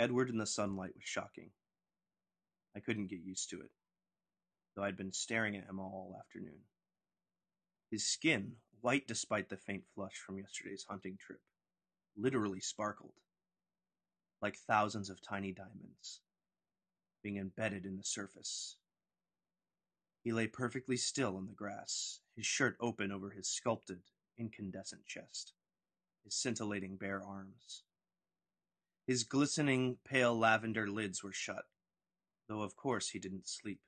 [0.00, 1.50] Edward in the sunlight was shocking.
[2.74, 3.70] I couldn't get used to it,
[4.74, 6.60] though I'd been staring at him all afternoon.
[7.90, 11.42] His skin, white despite the faint flush from yesterday's hunting trip,
[12.16, 13.12] literally sparkled,
[14.40, 16.22] like thousands of tiny diamonds,
[17.22, 18.76] being embedded in the surface.
[20.24, 24.00] He lay perfectly still in the grass, his shirt open over his sculpted,
[24.38, 25.52] incandescent chest,
[26.24, 27.82] his scintillating bare arms.
[29.10, 31.64] His glistening, pale lavender lids were shut,
[32.48, 33.80] though of course he didn't sleep.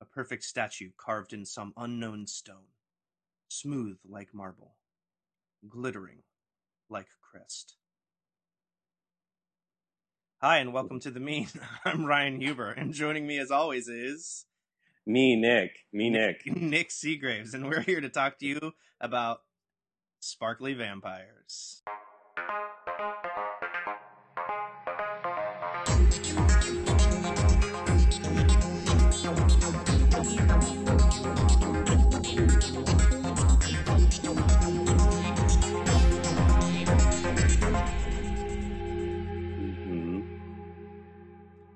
[0.00, 2.76] A perfect statue carved in some unknown stone,
[3.48, 4.76] smooth like marble,
[5.68, 6.22] glittering
[6.88, 7.74] like crest.
[10.40, 11.48] Hi, and welcome to the Mean.
[11.84, 14.44] I'm Ryan Huber, and joining me as always is
[15.04, 15.72] Me, Nic.
[15.92, 16.42] Me, Nic.
[16.46, 19.40] Nic Seagraves, and we're here to talk to you about
[20.20, 21.82] sparkly vampires.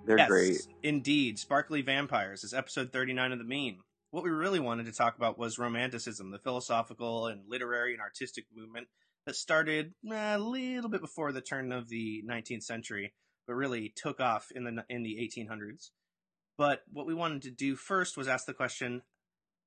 [0.07, 0.67] They're Yes, great.
[0.83, 3.81] Indeed, Sparkly Vampires is episode 39 of The Mean.
[4.13, 8.47] What we really wanted to talk about was Romanticism, the philosophical and literary and artistic
[8.55, 8.87] movement
[9.27, 13.13] that started eh, a little bit before the turn of the 19th century,
[13.47, 15.91] but really took off in the in the 1800s.
[16.57, 19.03] But what we wanted to do first was ask the question,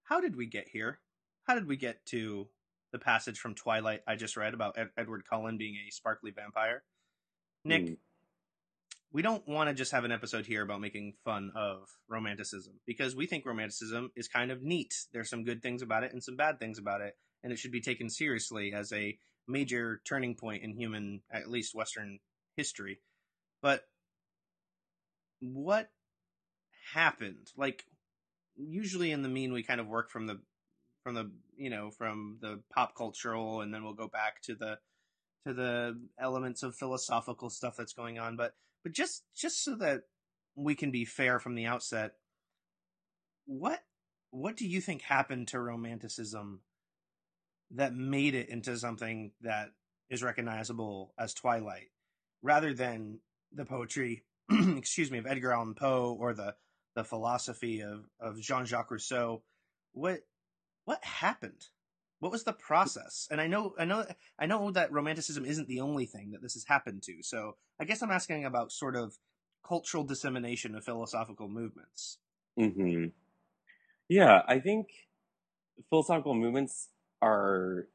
[0.05, 0.99] how did we get here?
[1.43, 2.47] How did we get to
[2.93, 6.83] the passage from Twilight I just read about Ed- Edward Cullen being a sparkly vampire?
[7.65, 7.97] Nic, Mm.
[9.11, 13.15] We don't want to just have an episode here about making fun of romanticism because
[13.15, 14.93] we think romanticism is kind of neat.
[15.11, 17.71] There's some good things about it and some bad things about it, and it should
[17.71, 22.19] be taken seriously as a major turning point in human, at least Western
[22.55, 22.99] history.
[23.61, 23.83] But
[25.39, 25.89] what
[26.93, 27.51] happened?
[27.57, 27.85] Like,
[28.55, 30.39] usually in the mean, we kind of work from the
[31.03, 34.77] from the you know from the pop cultural, and then we'll go back to the
[35.47, 38.35] to the elements of philosophical stuff that's going on.
[38.35, 38.53] But
[38.89, 40.01] but just just so that
[40.55, 42.13] we can be fair from the outset,
[43.45, 43.79] what
[44.31, 46.61] what do you think happened to romanticism
[47.71, 49.69] that made it into something that
[50.09, 51.89] is recognizable as Twilight,
[52.41, 53.19] rather than
[53.53, 56.55] the poetry, excuse me, of Edgar Allan Poe or the
[56.95, 59.43] the philosophy of of Jean Jacques Rousseau?
[59.91, 60.21] What
[60.85, 61.67] what happened?
[62.19, 63.27] What was the process?
[63.31, 64.05] And I know I know
[64.37, 67.23] I know that romanticism isn't the only thing that this has happened to.
[67.23, 69.19] So I guess I'm asking about sort of
[69.63, 72.19] cultural dissemination of philosophical movements.
[72.57, 73.05] hmm
[74.07, 75.09] Yeah, I think
[75.89, 76.89] philosophical movements
[77.21, 77.89] are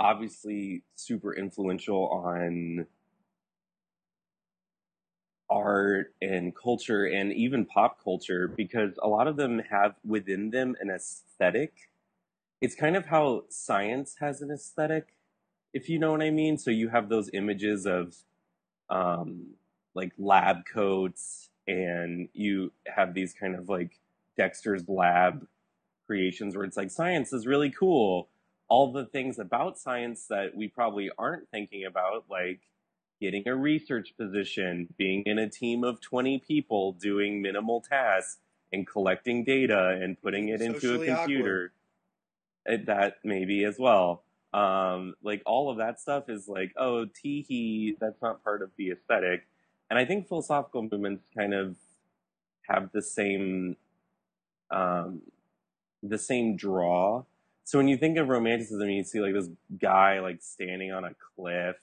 [0.00, 2.86] obviously super influential on
[5.50, 10.76] art and culture and even pop culture because a lot of them have within them
[10.80, 11.90] an aesthetic.
[12.60, 15.14] It's kind of how science has an aesthetic,
[15.72, 16.58] if you know what I mean.
[16.58, 18.16] So you have those images of
[18.90, 19.54] um,
[19.94, 23.98] like lab coats, and you have these kind of like
[24.36, 25.46] Dexter's lab
[26.06, 28.28] creations where it's like science is really cool.
[28.68, 32.60] All the things about science that we probably aren't thinking about, like
[33.20, 38.38] getting a research position, being in a team of 20 people doing minimal tasks
[38.72, 41.66] and collecting data and putting it into a computer.
[41.66, 41.70] It,
[42.86, 44.22] that maybe as well.
[44.52, 48.90] Um, like all of that stuff is like, oh, teehee, that's not part of the
[48.90, 49.46] aesthetic.
[49.90, 51.76] And I think philosophical movements kind of
[52.68, 53.76] have the same,
[54.70, 55.22] um,
[56.02, 57.24] the same draw.
[57.64, 59.50] So when you think of romanticism, you see like this
[59.80, 61.76] guy like standing on a cliff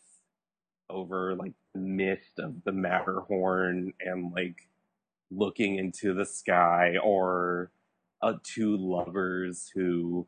[0.90, 4.70] over like the mist of the Matterhorn and like
[5.32, 7.72] looking into the sky, or
[8.22, 10.28] uh, two lovers who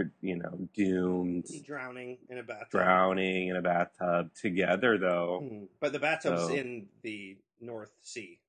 [0.00, 2.70] are you know doomed, Drowning in a bathtub.
[2.70, 4.98] drowning in a bathtub together.
[4.98, 5.64] Though, Hmm.
[5.80, 8.40] But the bathtub's So- in the North Sea.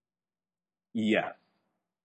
[0.94, 1.33] yeah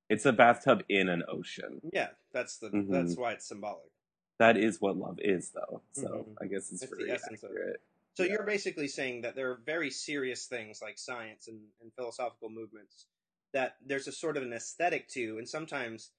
[0.08, 1.82] it's a bathtub in an ocean.
[1.92, 2.90] Yeah, that's the Mhm.
[2.90, 3.90] that's why it's symbolic.
[4.38, 5.82] That is what love is, though.
[5.92, 6.36] So Mhm.
[6.40, 7.54] I guess it's, It's the very essence of it.
[7.54, 7.82] accurate.
[8.14, 8.32] So Yeah.
[8.32, 13.06] you're basically saying that there are very serious things like science and, and philosophical movements
[13.52, 16.10] that there's a sort of an aesthetic to, and sometimes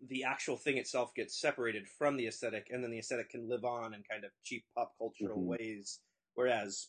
[0.00, 3.64] the actual thing itself gets separated from the aesthetic, and then the aesthetic can live
[3.64, 5.46] on in kind of cheap pop cultural Mhm.
[5.46, 6.00] ways,
[6.34, 6.88] whereas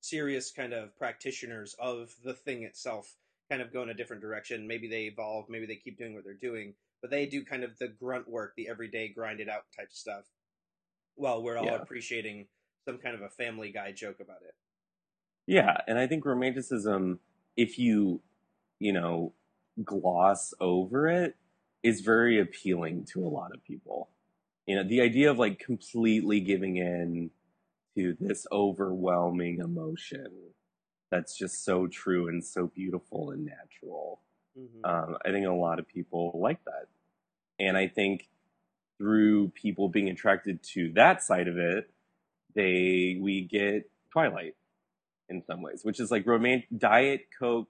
[0.00, 3.16] serious kind of practitioners of the thing itself
[3.50, 4.66] kind of go in a different direction.
[4.66, 7.78] Maybe they evolve, maybe they keep doing what they're doing, but they do kind of
[7.78, 10.26] the grunt work, the everyday grind it out type stuff.
[11.16, 11.76] While we're all Yeah.
[11.76, 12.48] appreciating
[12.86, 14.54] some kind of a family guy joke about it.
[15.46, 17.20] Yeah, and I think romanticism,
[17.56, 18.20] if you,
[18.78, 19.34] you know,
[19.84, 21.36] gloss over it,
[21.86, 24.08] is very appealing to a lot of people.
[24.66, 27.30] You know, the idea of like completely giving in
[27.94, 30.32] to this overwhelming emotion
[31.10, 34.20] that's just so true and so beautiful and natural.
[34.58, 34.84] Mm-hmm.
[34.84, 36.88] Um, I think a lot of people like that.
[37.60, 38.28] And I think
[38.98, 41.88] through people being attracted to that side of it,
[42.56, 44.56] they we get Twilight
[45.28, 47.68] in some ways, which is like romantic diet coke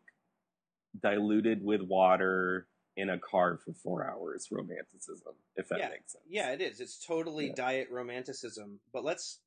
[0.99, 5.89] diluted with water in a car for four hours romanticism, if that Yeah.
[5.91, 6.25] makes sense.
[6.27, 6.81] Yeah, it is.
[6.81, 7.55] It's totally Yeah.
[7.55, 8.81] diet romanticism.
[8.93, 9.41] But let's.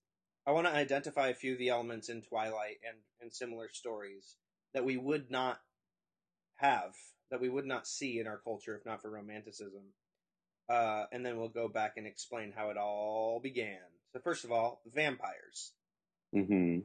[0.45, 4.37] I want to identify a few of the elements in Twilight and, and similar stories
[4.73, 5.61] that we would not
[6.55, 6.95] have,
[7.29, 9.93] that we would not see in our culture if not for romanticism.
[10.67, 13.81] Uh, and then we'll go back and explain how it all began.
[14.13, 15.73] So, first of all, vampires.
[16.31, 16.79] hmm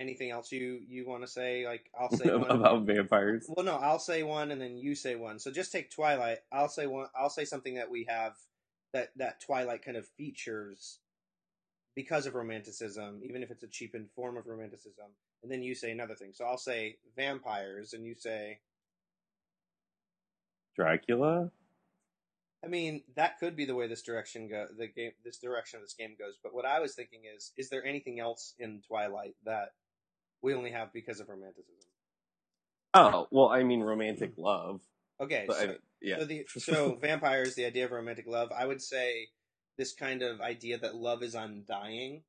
[0.00, 1.66] Anything else you, you want to say?
[1.66, 2.50] Like, I'll say one.
[2.50, 3.46] About vampires.
[3.48, 5.38] Well, no, I'll say one, and then you say one.
[5.38, 6.38] So just take Twilight.
[6.52, 7.06] I'll say one.
[7.16, 8.34] I'll say something that we have
[8.92, 10.98] that that Twilight kind of features
[11.94, 15.06] because of romanticism, even if it's a cheapened form of romanticism.
[15.42, 16.30] And then you say another thing.
[16.32, 18.60] So I'll say vampires, and you say.
[20.74, 21.50] Dracula?
[22.64, 24.66] I mean, that could be the way this direction go.
[24.76, 26.38] The game, this direction of this game goes.
[26.42, 29.72] But what I was thinking is, is there anything else in Twilight that
[30.42, 31.90] we only have because of romanticism?
[32.94, 34.80] Oh, well, I mean, romantic love.
[35.20, 36.18] Okay, so, I yeah.
[36.18, 39.28] So, the, so vampires, the idea of romantic love, I would say
[39.78, 42.24] this kind of idea that love is undying,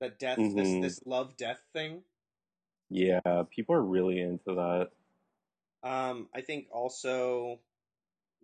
[0.00, 0.56] that death, Mhm.
[0.56, 2.04] this this love death thing.
[2.90, 4.90] yeah, people are really into that.
[5.82, 7.60] Um, I think also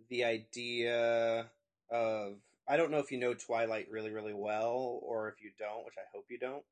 [0.09, 1.51] the idea
[1.91, 2.37] of
[2.67, 5.95] I don't know if you know Twilight really really well or if you don't, which
[5.97, 6.65] I hope you don't.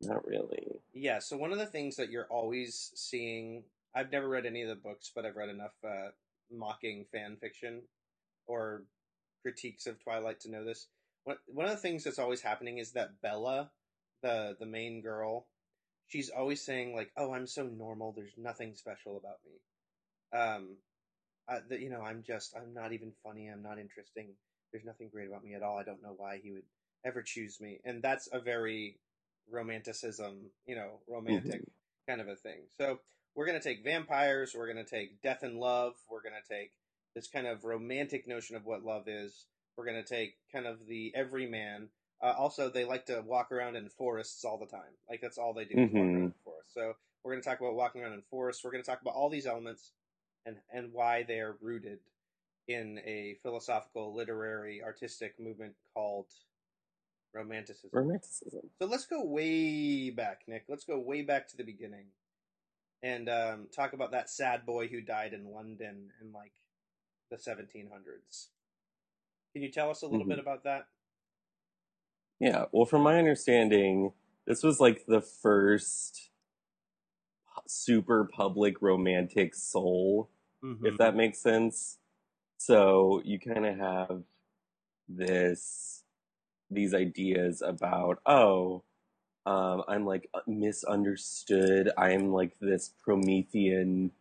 [0.00, 0.80] Not really.
[0.92, 3.64] Yeah, so one of the things that you're always seeing,
[3.94, 6.10] I've never read any of the books, but I've read enough uh,
[6.50, 7.82] mocking fan fiction
[8.46, 8.84] or
[9.42, 10.88] critiques of Twilight to know this.
[11.24, 13.70] One one of the things that's always happening is that Bella,
[14.22, 15.46] the the main girl,
[16.06, 18.12] she's always saying like, "Oh, I'm so normal.
[18.12, 20.76] There's nothing special about me." Um,
[21.68, 23.48] the, you know, I'm just, I'm not even funny.
[23.48, 24.28] I'm not interesting.
[24.72, 25.78] There's nothing great about me at all.
[25.78, 26.66] I don't know why he would
[27.04, 27.80] ever choose me.
[27.84, 28.98] And that's a very
[29.50, 31.62] romanticism, you know, romantic
[32.06, 32.60] kind of a thing.
[32.76, 33.00] So
[33.34, 34.54] we're going to take vampires.
[34.56, 35.94] We're going to take death and love.
[36.10, 36.72] We're going to take
[37.14, 39.46] this kind of romantic notion of what love is.
[39.76, 41.88] We're going to take kind of the everyman.
[42.22, 44.96] Uh, also, they like to walk around in forests all the time.
[45.08, 46.24] Like that's all they do is walk around Mhm.
[46.24, 46.74] in forests.
[46.74, 48.64] So we're going to talk about walking around in forests.
[48.64, 49.92] We're going to talk about all these elements
[50.46, 52.00] and and why they are rooted
[52.66, 56.26] in a philosophical, literary, artistic movement called
[57.38, 57.90] romanticism.
[57.92, 58.62] Romanticism.
[58.80, 60.64] So let's go way back, Nic.
[60.68, 62.06] Let's go way back to the beginning
[63.02, 66.52] and um, talk about that sad boy who died in London in like
[67.30, 68.48] the 1700s.
[69.52, 70.30] Can you tell us a little Mhm.
[70.30, 70.88] bit about that?
[72.40, 74.12] Yeah, well, from my understanding,
[74.46, 76.30] this was like the first
[77.66, 80.30] super public romantic soul,
[80.84, 81.98] if that makes sense.
[82.58, 84.22] So you kind of have
[85.08, 85.97] this,
[86.70, 88.82] these ideas about, oh,
[89.46, 91.90] um, I'm like misunderstood.
[91.98, 94.12] I'm like this Promethean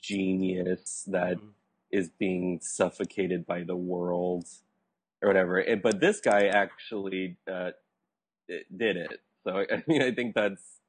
[0.00, 1.52] genius that Mhm.
[1.90, 4.46] is being suffocated by the world
[5.22, 5.60] or whatever.
[5.60, 7.72] It- but this guy actually uh,
[8.48, 9.22] did it.
[9.44, 10.80] So I mean, I think that's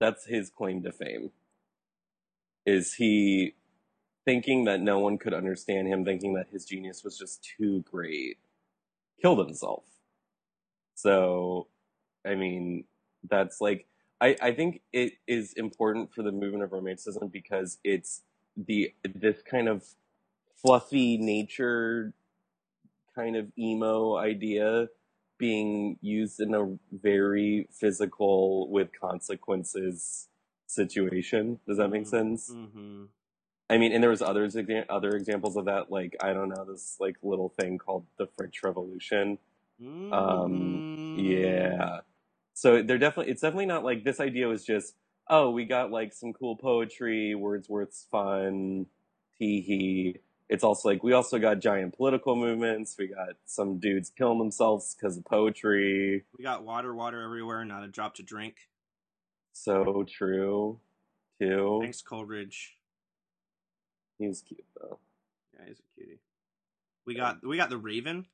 [0.00, 1.32] that's his claim to fame.
[2.66, 3.54] Is he
[4.24, 8.38] thinking that no one could understand him, thinking that his genius was just too great,
[9.22, 9.84] killed himself.
[10.98, 11.68] So,
[12.26, 12.84] I mean,
[13.28, 13.86] that's like
[14.20, 18.22] I, I think it is important for the movement of romanticism because it's
[18.56, 19.84] the this kind of
[20.60, 22.14] fluffy nature
[23.14, 24.88] kind of emo idea
[25.38, 30.26] being used in a very physical with consequences
[30.66, 31.60] situation.
[31.66, 32.08] Does that make Mhm.
[32.08, 32.50] sense?
[32.50, 33.04] Mm-hmm.
[33.70, 34.56] I mean, and there was others
[34.88, 35.92] other examples of that.
[35.92, 39.38] Like I don't know this like little thing called the French Revolution.
[39.82, 40.12] Mm-hmm.
[40.12, 42.00] Um, Yeah.
[42.54, 44.94] So they're definitely it's definitely not like this idea was just
[45.28, 48.86] oh we got like some cool poetry Wordsworth's fun
[49.38, 50.16] tee hee.
[50.48, 52.96] It's also like we also got giant political movements.
[52.98, 56.24] We got some dudes killing themselves because of poetry.
[56.36, 58.56] We got water, water everywhere, not a drop to drink.
[59.52, 60.80] So true,
[61.40, 61.78] too.
[61.82, 62.76] Thanks, Coleridge.
[64.18, 64.98] He was cute though.
[65.54, 66.18] Yeah, he's a cutie.
[67.04, 68.26] We got we got the Raven.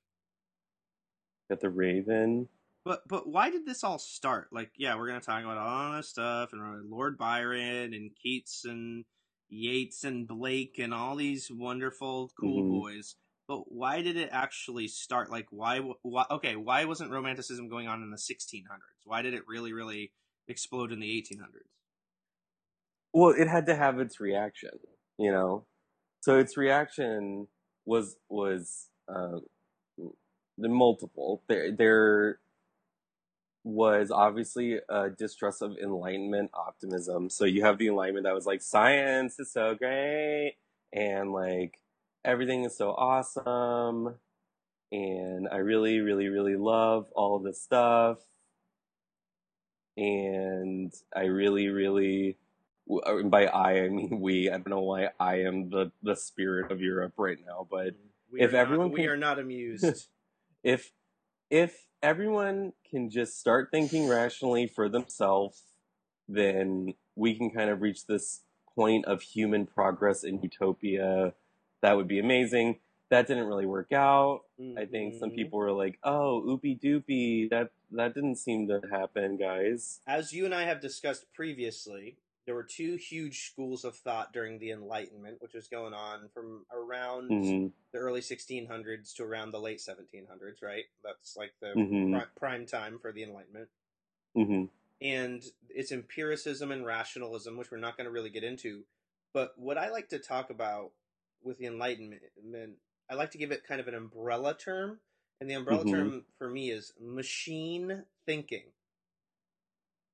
[1.61, 2.49] The Raven.
[2.85, 4.49] But but why did this all start?
[4.53, 9.05] Like, yeah, we're gonna talk about all this stuff and Lord Byron and Keats and
[9.49, 12.69] Yeats and Blake and all these wonderful cool Mhm.
[12.69, 13.17] boys.
[13.47, 15.31] But why did it actually start?
[15.31, 16.27] Like, why, why?
[16.31, 19.03] Okay, why wasn't Romanticism going on in the 1600s?
[19.05, 20.13] Why did it really, really
[20.49, 21.71] explode in the 1800s?
[23.13, 24.71] Well, it had to have its reaction,
[25.19, 25.67] you know.
[26.23, 27.49] So its reaction
[27.87, 29.41] was was uh,
[30.59, 31.43] the multiple.
[31.49, 32.39] There there
[33.65, 37.31] was obviously a distrust of enlightenment optimism.
[37.31, 40.57] So you have the enlightenment that was like science is so great
[40.93, 41.79] and like
[42.25, 44.17] everything is so awesome
[44.93, 48.19] and I really really really love all this stuff
[49.97, 52.37] and I really really
[53.07, 54.49] uh, by I I mean we.
[54.51, 57.95] I don't know why I am the the spirit of Europe right now, but
[58.31, 60.09] We If not- everyone we can- are not amused.
[60.65, 60.93] If
[61.51, 65.63] if everyone can just start thinking rationally for themselves,
[66.29, 68.41] then we can kind of reach this
[68.75, 71.35] point of human progress in utopia.
[71.83, 72.81] That would be amazing.
[73.11, 74.45] That didn't really work out.
[74.77, 75.35] I think some Mhm.
[75.37, 80.45] people were like, "Oh, oopie doopie, that that didn't seem to happen, guys." As you
[80.47, 85.41] and I have discussed previously, there were two huge schools of thought during the Enlightenment,
[85.41, 90.63] which was going on from around hmm the early 1600s to around the late 1700s,
[90.63, 90.85] right?
[91.03, 93.69] That's like the hmm pri- prime time for the Enlightenment.
[94.35, 94.65] hmm
[95.01, 98.85] And it's empiricism and rationalism, which we're not going to really get into.
[99.33, 100.93] But what I like to talk about
[101.43, 102.23] with the Enlightenment,
[103.11, 105.01] I like to give it kind of an umbrella term.
[105.41, 105.85] And the umbrella Mhm.
[105.85, 108.73] term for me is machine thinking.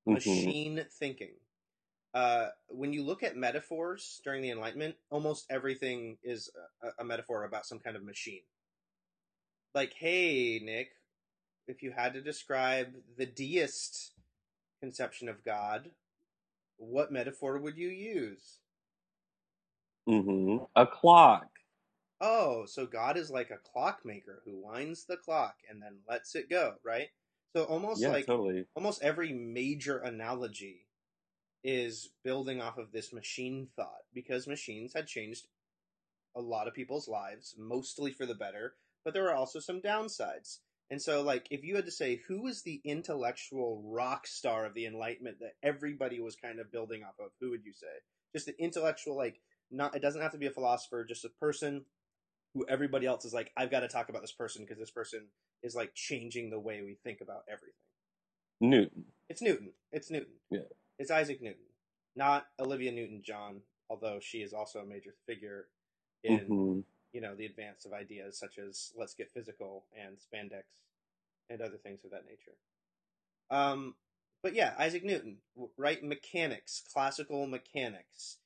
[0.05, 1.39] hmm Machine thinking.
[2.13, 6.49] Uh, when you look at metaphors during the Enlightenment, almost everything is
[6.83, 8.41] a, a metaphor about some kind of machine.
[9.73, 10.89] Like, hey, Nic,
[11.67, 14.11] if you had to describe the deist
[14.81, 15.91] conception of God,
[16.77, 18.59] what metaphor would you use?
[20.07, 21.47] hmm A clock.
[22.19, 26.49] Oh, so God is like a clockmaker who winds the clock and then lets it
[26.49, 27.09] go, right?
[27.55, 28.65] So almost Yeah, like totally.
[28.75, 30.85] almost every major analogy
[31.63, 35.47] is building off of this machine thought because machines had changed
[36.35, 40.59] a lot of people's lives, mostly for the better, but there are also some downsides.
[40.89, 44.73] And so, like, if you had to say who is the intellectual rock star of
[44.73, 47.87] the Enlightenment that everybody was kind of building off of, who would you say?
[48.35, 49.39] Just an intellectual, like,
[49.71, 51.85] not it doesn't have to be a philosopher, just a person
[52.53, 55.27] who everybody else is like, I've got to talk about this person because this person
[55.63, 57.73] is like changing the way we think about everything.
[58.59, 59.05] Newton.
[59.29, 59.71] It's Newton.
[59.91, 60.33] It's Newton.
[60.49, 60.59] Yeah.
[60.99, 61.65] It's Isaac Newton,
[62.15, 65.67] not Olivia Newton John, although she is also a major figure
[66.23, 66.79] in hmm
[67.13, 70.63] you know the advance of ideas such as let's get physical and spandex
[71.49, 72.55] and other things of that nature.
[73.49, 73.95] Um,
[74.43, 75.37] but yeah, Isaac Newton,
[75.77, 76.03] right?
[76.03, 78.37] Mechanics, classical mechanics,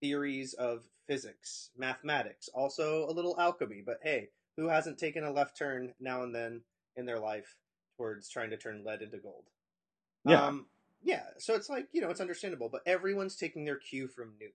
[0.00, 3.82] theories of physics, mathematics, also a little alchemy.
[3.84, 6.62] But hey, who hasn't taken a left turn now and then
[6.96, 7.56] in their life
[7.96, 9.44] towards trying to turn lead into gold?
[10.24, 10.46] Yeah.
[10.46, 10.66] Um,
[11.00, 11.30] yeah.
[11.38, 14.54] So it's like, you know, it's understandable, but everyone's taking their cue from Newton.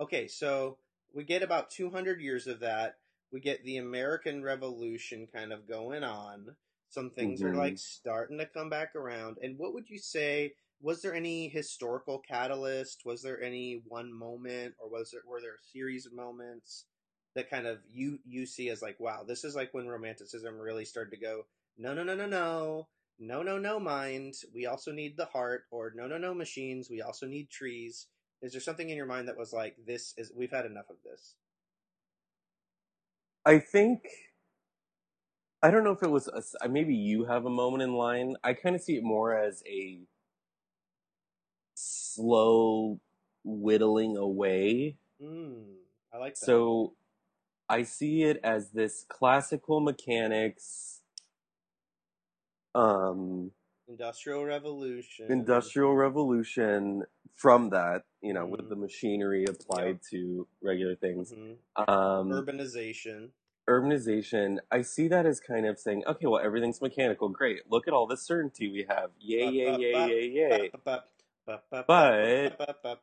[0.00, 0.78] Okay, so
[1.12, 2.98] we get about 200 years of that.
[3.30, 6.56] We get the American Revolution kind of going on.
[6.88, 7.56] Some things are Mhm.
[7.56, 9.38] like starting to come back around.
[9.42, 10.54] And what would you say?
[10.80, 13.04] Was there any historical catalyst?
[13.04, 16.86] Was there any one moment, or was there were there a series of moments
[17.34, 20.84] that kind of you you see as like, wow, this is like when Romanticism really
[20.84, 24.34] started to go, no, no, no, no, no, no, no, no, mind.
[24.54, 26.90] We also need the heart, or no, no, no, machines.
[26.90, 28.06] We also need trees.
[28.42, 30.96] Is there something in your mind that was like, this is we've had enough of
[31.04, 31.34] this?
[33.44, 34.02] I think
[35.62, 36.28] I don't know if it was
[36.60, 38.36] a maybe you have a moment in line.
[38.44, 40.00] I kind of see it more as a
[41.74, 43.00] slow
[43.44, 44.96] whittling away.
[45.22, 45.64] Mm,
[46.12, 46.44] I like that.
[46.44, 46.94] So
[47.68, 50.95] I see it as this classical mechanics
[52.76, 53.50] um
[53.88, 55.30] Industrial Revolution.
[55.30, 57.04] industrial revolution
[57.36, 58.68] from that, you know, with Mhm.
[58.70, 61.32] the machinery applied to regular things.
[61.32, 61.56] Mhm.
[61.88, 63.30] Um urbanization.
[63.68, 67.28] urbanization, I see that as kind of saying, okay, well, everything's mechanical.
[67.28, 67.68] Great.
[67.70, 69.10] Look at all the certainty we have.
[69.18, 70.70] Yay, yay, yay, yay, yay.
[70.84, 71.08] But
[71.86, 73.00] But-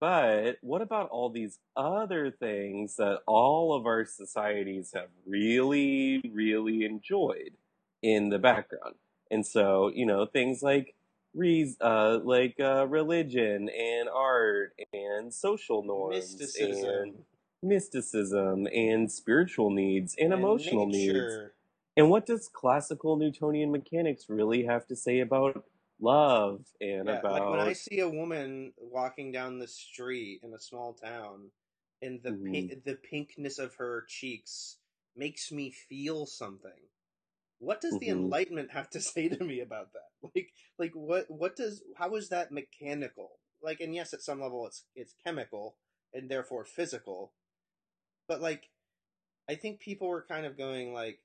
[0.00, 6.84] But what about all these other things that all of our societies have really, really
[6.84, 7.56] enjoyed
[8.02, 8.96] in the background?
[9.30, 10.94] And so, you know, things like
[11.34, 17.24] reas uh, like uh, religion and art and social norms and mysticism
[17.62, 21.38] mysticism and spiritual needs and, emotional needs.
[21.96, 25.64] And what does classical Newtonian mechanics really have to say about
[26.00, 30.54] love and Yeah, about like when I see a woman walking down the street in
[30.54, 31.50] a small town,
[32.02, 32.52] and the Mhm.
[32.52, 34.78] pink, the pinkness of her cheeks
[35.16, 36.88] makes me feel something.
[37.60, 38.10] What does the Mhm.
[38.10, 40.10] Enlightenment have to say to me about that?
[40.34, 41.30] Like, like what?
[41.30, 41.84] What does?
[41.96, 43.38] How is that mechanical?
[43.62, 45.76] Like, and yes, at some level, it's it's chemical
[46.12, 47.34] and therefore physical.
[48.28, 48.70] But like,
[49.48, 51.20] I think people were kind of going like,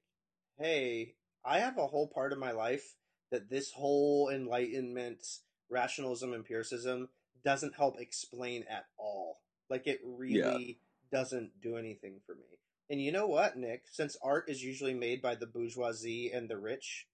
[0.57, 1.15] "Hey,
[1.45, 2.95] I have a whole part of my life
[3.31, 5.25] that this whole enlightenment,
[5.69, 7.09] rationalism, empiricism
[7.43, 9.41] doesn't help explain at all.
[9.69, 13.83] Like it really doesn't do anything for me." And you know what, Nic?
[13.91, 17.07] Since art is usually made by the bourgeoisie and the rich,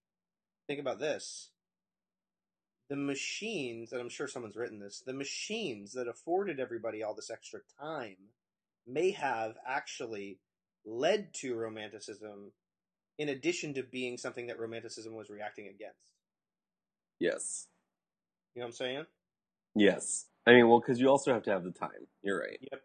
[0.66, 1.50] think about this.
[2.90, 7.30] The machines, and I'm sure someone's written this, the machines that afforded everybody all this
[7.30, 8.16] extra time
[8.86, 10.40] may have actually
[10.84, 12.52] led to romanticism
[13.18, 16.12] in addition to being something that romanticism was reacting against.
[17.18, 17.68] yes,
[18.54, 19.06] You know what I'm saying?
[19.74, 20.26] yes.
[20.46, 22.08] I mean, well, because you also have to have the time.
[22.22, 22.58] You're right.
[22.72, 22.82] Yep.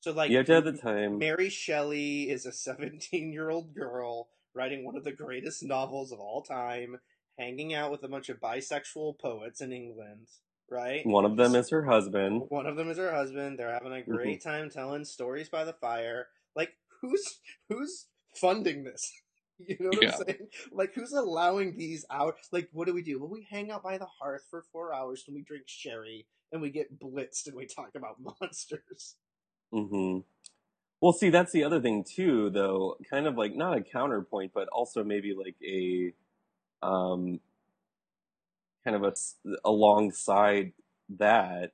[0.00, 1.18] So like you have to have the time.
[1.18, 6.18] Mary Shelley is a 17 year old girl writing one of the greatest novels of
[6.18, 6.98] all time,
[7.38, 10.26] hanging out with a bunch of bisexual poets in England,
[10.70, 11.04] right?
[11.04, 12.44] One of them is her husband.
[12.48, 13.58] One of them is her husband.
[13.58, 14.12] They're having a mm-hmm.
[14.12, 16.28] great time telling stories by the fire.
[16.56, 19.12] Like who's who's funding this?
[19.68, 20.16] You know what Yeah.
[20.16, 20.48] I'm saying?
[20.72, 22.36] Like who's allowing these out?
[22.50, 23.20] Like what do we do?
[23.20, 26.62] Well, we hang out by the hearth for four hours and we drink sherry and
[26.62, 29.16] we get blitzed and we talk about monsters.
[29.72, 30.18] Hmm
[31.00, 32.96] Well, see, that's the other thing too, though.
[33.10, 36.12] Kind of like not a counterpoint, but also maybe like a,
[36.86, 37.40] um,
[38.84, 40.72] kind of a s- alongside
[41.18, 41.72] that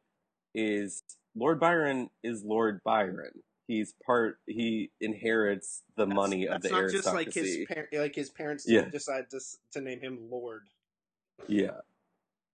[0.54, 1.02] is
[1.34, 3.42] Lord Byron is Lord Byron.
[3.68, 4.38] He's part.
[4.46, 7.66] He inherits the money of That's the not just like his aristocracy.
[7.66, 8.80] par- like his parents Yeah.
[8.82, 10.62] didn't decide to s- to name him Lord.
[11.48, 11.80] Yeah.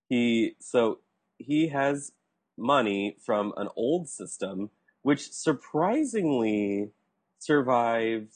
[0.08, 1.00] He so
[1.38, 2.12] he has
[2.56, 4.70] money from an old system
[5.02, 6.90] which surprisingly
[7.38, 8.34] survived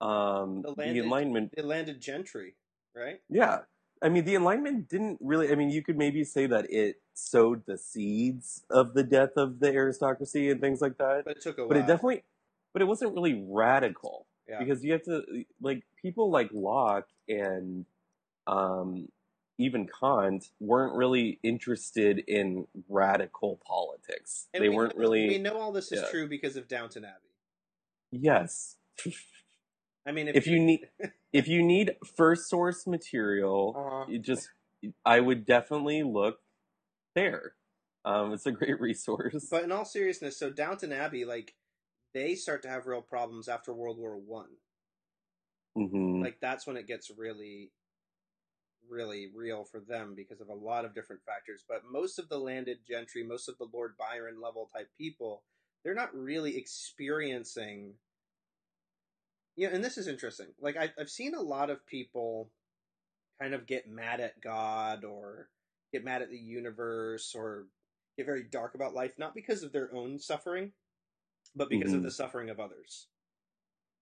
[0.00, 2.54] um The the, landed- enlightenment The landed gentry,
[2.94, 3.20] right?
[3.28, 3.60] yeah
[4.02, 7.62] i mean the enlightenment didn't really i mean you could maybe say that it sowed
[7.66, 11.58] the seeds of the death of the aristocracy and things like that But it took
[11.58, 12.22] a but it definitely
[12.72, 14.58] but it wasn't really radical yeah.
[14.60, 17.86] because you have to like people like Locke and
[18.46, 19.08] um,
[19.58, 24.46] even Kant weren't really interested in radical politics.
[24.54, 25.28] And they we weren't know, really.
[25.28, 26.10] We know all this is yeah.
[26.10, 27.14] true because of Downton Abbey.
[28.10, 28.76] Yes,
[30.06, 30.88] I mean, if, if you need
[31.32, 34.04] if you need first source material, Uh-huh.
[34.08, 34.48] you just
[35.04, 36.38] I would definitely look
[37.14, 37.54] there.
[38.04, 39.48] Um, it's a great resource.
[39.50, 41.54] But in all seriousness, so Downton Abbey, like,
[42.14, 44.50] they start to have real problems after World War One.
[45.74, 47.72] hmm Like, that's when it gets really,
[48.88, 51.64] really real for them because of a lot of different factors.
[51.68, 55.42] But most of the landed gentry, most of the Lord Byron level type people,
[55.84, 57.94] they're not really experiencing.
[59.56, 60.54] Yeah, and this is interesting.
[60.60, 62.50] Like, I've, I've seen a lot of people
[63.40, 65.48] kind of get mad at God or
[65.92, 67.66] get mad at the universe or
[68.16, 70.72] get very dark about life, not because of their own suffering,
[71.54, 72.04] but because of Mhm.
[72.04, 73.08] the suffering of others.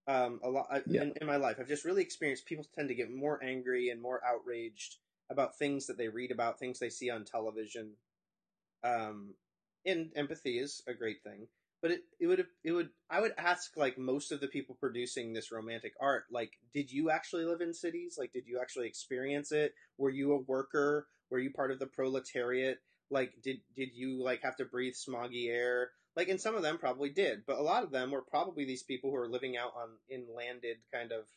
[0.07, 1.03] Um, a lot I, Yeah.
[1.03, 4.01] in, in my life, I've just really experienced people tend to get more angry and
[4.01, 4.97] more outraged
[5.29, 7.97] about things that they read about, things they see on television.
[8.83, 9.35] Um,
[9.85, 11.47] and empathy is a great thing,
[11.81, 15.33] but it, it would it would I would ask like most of the people producing
[15.33, 18.17] this romantic art, like, did you actually live in cities?
[18.17, 19.73] Like, did you actually experience it?
[19.97, 21.07] Were you a worker?
[21.31, 22.79] Were you part of the proletariat?
[23.09, 25.91] Like, did did you like have to breathe smoggy air?
[26.17, 28.83] Like, and some of them probably did, but a lot of them were probably these
[28.83, 31.29] people who are living out on in landed kind of,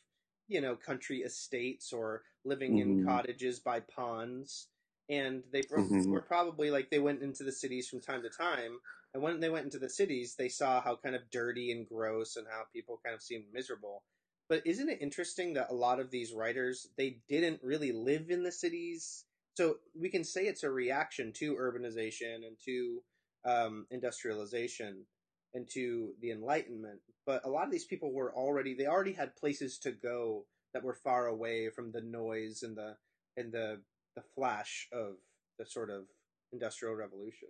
[0.49, 3.05] you know, country estates or living in Mhm.
[3.05, 4.69] cottages by ponds,
[5.07, 6.01] and they Mhm.
[6.09, 8.79] were probably like they went into the cities from time to time,
[9.13, 12.35] and when they went into the cities, they saw how kind of dirty and gross
[12.35, 14.03] and how people kind of seemed miserable.
[14.49, 18.43] But isn't it interesting that a lot of these writers they didn't really live in
[18.43, 19.25] the cities?
[19.55, 23.03] So we can say it's a reaction to urbanization and to
[23.45, 25.05] um, industrialization
[25.53, 26.99] and to the Enlightenment.
[27.25, 30.83] But a lot of these people were already they already had places to go that
[30.83, 32.95] were far away from the noise and the
[33.37, 33.81] and the
[34.15, 35.15] the flash of
[35.59, 36.03] the sort of
[36.51, 37.49] industrial revolution.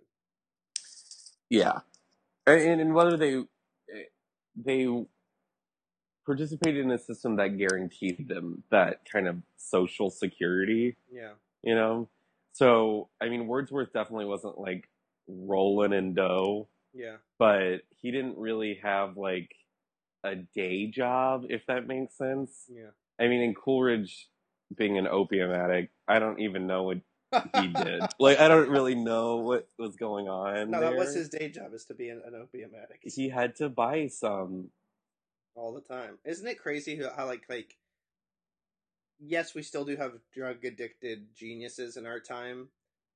[1.50, 1.80] Yeah,
[2.46, 3.42] and, and whether they
[4.56, 5.04] they
[6.24, 11.32] participated in a system that guaranteed them that kind of social security, Yeah.
[11.62, 12.08] you know.
[12.52, 14.88] So I mean, Wordsworth definitely wasn't like
[15.28, 17.16] rolling in dough, Yeah.
[17.38, 19.54] but he didn't really have like
[20.24, 22.64] a day job, if that makes sense.
[22.68, 22.90] Yeah.
[23.18, 24.28] I mean, in Coleridge
[24.74, 26.98] being an opium addict, I don't even know what
[27.54, 28.02] he did.
[28.18, 30.70] like, I don't really know what was going on.
[30.70, 30.90] no, there.
[30.90, 33.68] that was his day job is to be an, an opium addict He had to
[33.68, 34.70] buy some.
[35.54, 36.18] all the time.
[36.24, 37.76] Isn't it crazy how, how like like
[39.24, 42.68] yes, we still do have drug addicted geniuses in our time,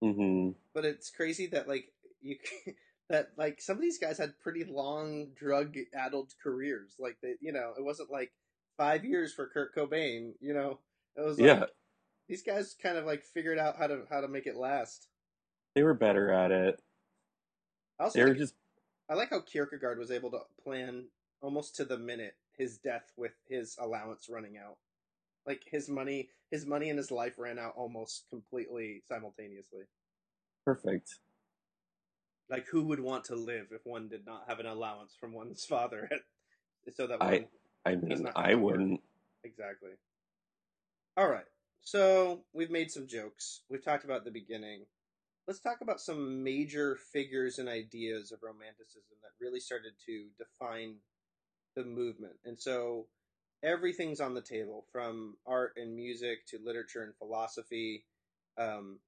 [0.03, 2.37] hmm but it's crazy that like you
[3.09, 6.95] that like some of these guys had pretty long drug addled careers.
[6.99, 8.33] Like they, you know, it wasn't like
[8.77, 10.33] five years for Kurt Cobain.
[10.41, 10.81] You know,
[11.17, 11.65] it was like, Yeah,
[12.29, 15.09] These guys kind of like figured out how to how to make it last.
[15.75, 16.81] they were better at it.
[17.99, 18.55] I also They were like, just
[19.09, 21.07] I like how Kierkegaard was able to plan
[21.41, 24.79] almost to the minute his death with his allowance running out.
[25.47, 29.85] Like his money, his money and his life ran out almost completely simultaneously.
[30.65, 31.17] perfect.
[32.49, 35.65] Like who would want to live if one did not have an allowance from one's
[35.65, 36.09] father?
[36.95, 37.47] so that I-
[37.85, 39.01] I mean, I wouldn't.
[39.45, 39.91] exactly.
[41.17, 41.45] All right.
[41.83, 43.61] So we've made some jokes.
[43.71, 44.87] We've talked about the beginning.
[45.47, 50.97] Let's talk about some major figures and ideas of romanticism that really started to define
[51.77, 52.35] the movement.
[52.45, 53.07] And so
[53.63, 58.05] everything's on the table from art and music to literature and philosophy.
[58.59, 58.99] Um,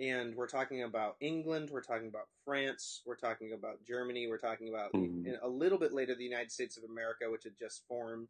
[0.00, 4.70] and we're talking about England, we're talking about France, we're talking about Germany, we're talking
[4.70, 5.38] about Mhm.
[5.42, 8.28] a little bit later the United States of America, which had just formed.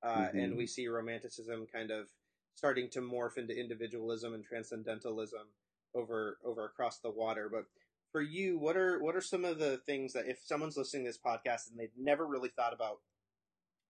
[0.00, 0.56] Uh, And Mhm.
[0.56, 2.08] we see romanticism kind of
[2.54, 5.52] starting to morph into individualism and transcendentalism
[5.94, 7.48] over over across the water.
[7.48, 7.66] But
[8.12, 11.08] for you, what are what are some of the things that if someone's listening to
[11.10, 13.02] this podcast and they've never really thought about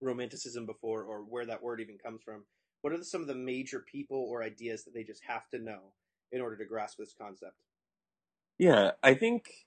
[0.00, 2.46] romanticism before or where that word even comes from,
[2.80, 5.92] what are some of the major people or ideas that they just have to know
[6.32, 7.54] in order to grasp this concept?
[8.58, 9.66] Yeah, I think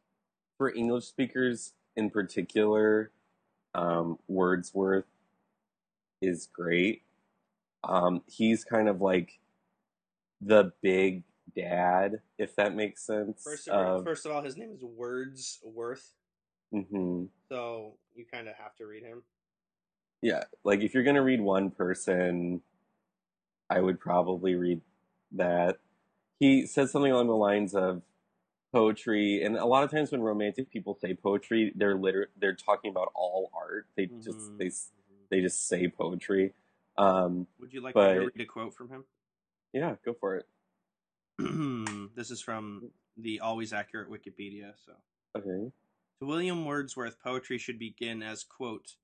[0.57, 3.11] for English speakers in particular,
[3.73, 5.05] um, Wordsworth
[6.21, 7.03] is great.
[7.83, 9.39] Um, he's kind of like
[10.41, 11.23] the big
[11.55, 13.41] dad, if that makes sense.
[13.43, 16.13] First of, all, first of all, his name is Wordsworth,
[16.73, 17.25] Mm-hmm.
[17.49, 19.23] so you kind of have to read him.
[20.21, 22.61] Yeah, like if you're gonna read one person,
[23.69, 24.81] I would probably read
[25.33, 25.79] that.
[26.41, 28.01] He says something along the lines of
[28.73, 32.89] poetry, and a lot of times when romantic people say poetry, they're liter- they're talking
[32.89, 33.85] about all art.
[33.95, 34.57] They just Mhm.
[34.57, 34.71] they
[35.29, 36.55] they just say poetry.
[36.97, 39.05] Um, Would you like me to read a quote from him?
[39.71, 40.47] yeah, go for it.
[42.15, 44.73] this is from the always accurate Wikipedia.
[44.83, 44.95] So,
[45.35, 45.71] Okay.
[46.19, 48.95] to William Wordsworth, poetry should begin as quote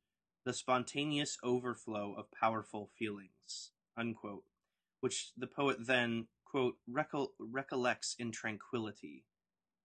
[0.43, 4.45] the spontaneous overflow of powerful feelings unquote,
[5.01, 9.23] which the poet then quote recol- recollects in tranquility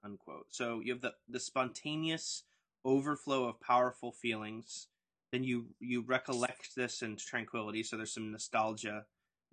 [0.05, 0.47] unquote.
[0.51, 2.45] So you have the the spontaneous
[2.85, 4.89] overflow of powerful feelings.
[5.33, 7.83] Then you you recollect this in tranquility.
[7.83, 9.07] So there's some nostalgia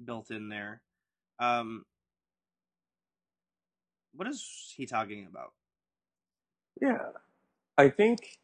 [0.04, 0.82] built in there.
[1.40, 1.86] Um,
[4.14, 5.54] what is he talking about?
[6.82, 7.10] Yeah.
[7.78, 8.40] I think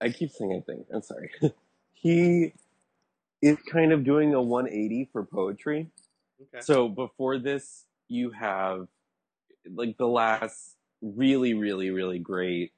[0.00, 0.86] I keep saying I think.
[0.92, 1.30] I'm sorry.
[1.92, 2.54] he
[3.42, 5.90] is kind of doing a 180 for poetry.
[6.42, 6.60] Okay.
[6.62, 8.88] So before this, you have
[9.72, 12.72] like the last really, really, really great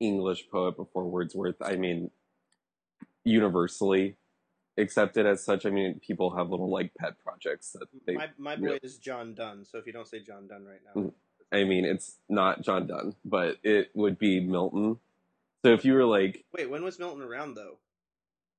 [0.00, 1.56] English poet before Wordsworth.
[1.62, 2.10] I mean,
[3.24, 4.16] universally
[4.78, 5.66] accepted as such.
[5.66, 8.14] I mean, people have little like pet projects that they.
[8.14, 9.64] my my boy really- is John Donne.
[9.64, 11.12] So if you don't say John Donne right now, Mm.
[11.52, 14.98] I mean, it's not John Donne, but it would be Milton.
[15.64, 17.78] So if you were like wait, when was Milton around though?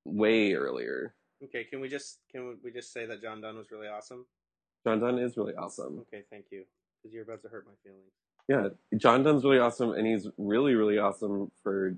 [0.06, 3.88] way earlier, Okay, can we just can we just say that John Donne was really
[3.88, 4.26] awesome?
[4.86, 6.00] John Donne is really awesome.
[6.02, 6.64] Okay, thank you,
[7.02, 8.12] because you're about to hurt my feelings.
[8.48, 11.98] Yeah, John Donne's really awesome, and he's really, really awesome for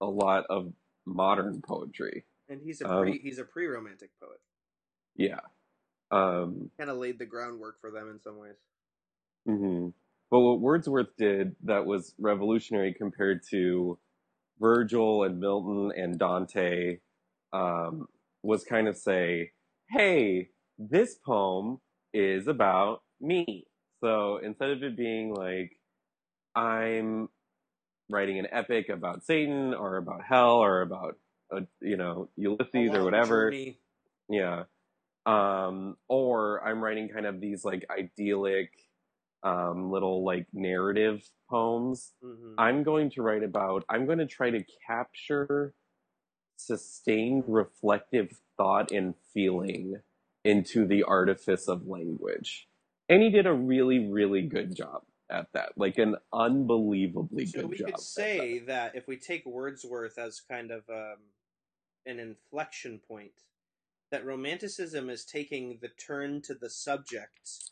[0.00, 0.72] a lot of
[1.06, 2.24] modern poetry.
[2.48, 4.40] And he's a Um, pre he's a pre romantic poet.
[5.16, 5.40] Yeah.
[6.10, 8.56] Um, Kind of laid the groundwork for them in some ways.
[9.46, 9.88] hmm
[10.30, 13.98] But what Wordsworth did that was revolutionary compared to
[14.58, 16.98] Virgil and Milton and Dante
[17.52, 18.08] um,
[18.42, 19.52] was kind of say,
[19.90, 20.48] hey,
[20.78, 21.80] this poem
[22.12, 23.66] is about me.
[24.02, 25.72] So instead of it being like,
[26.54, 27.28] I'm
[28.08, 31.16] writing an epic about Satan or about hell or about,
[31.54, 33.52] uh, you know, Ulysses or whatever.
[34.28, 34.64] Yeah.
[35.26, 38.70] Um, or I'm writing kind of these like idyllic,
[39.42, 42.12] um, little like narrative poems.
[42.24, 42.54] Mhm.
[42.58, 45.74] I'm going to write about, I'm going to try to capture
[46.66, 49.96] sustained reflective thought and feeling
[50.44, 52.68] into the artifice of language.
[53.08, 55.72] And he did a really, really good job at that.
[55.76, 57.86] Like an unbelievably So good we job.
[57.88, 58.92] could say that.
[58.94, 58.96] that.
[58.96, 61.16] if we take Wordsworth as kind of um,
[62.06, 63.32] an inflection point,
[64.10, 67.70] that romanticism is taking the turn to the subject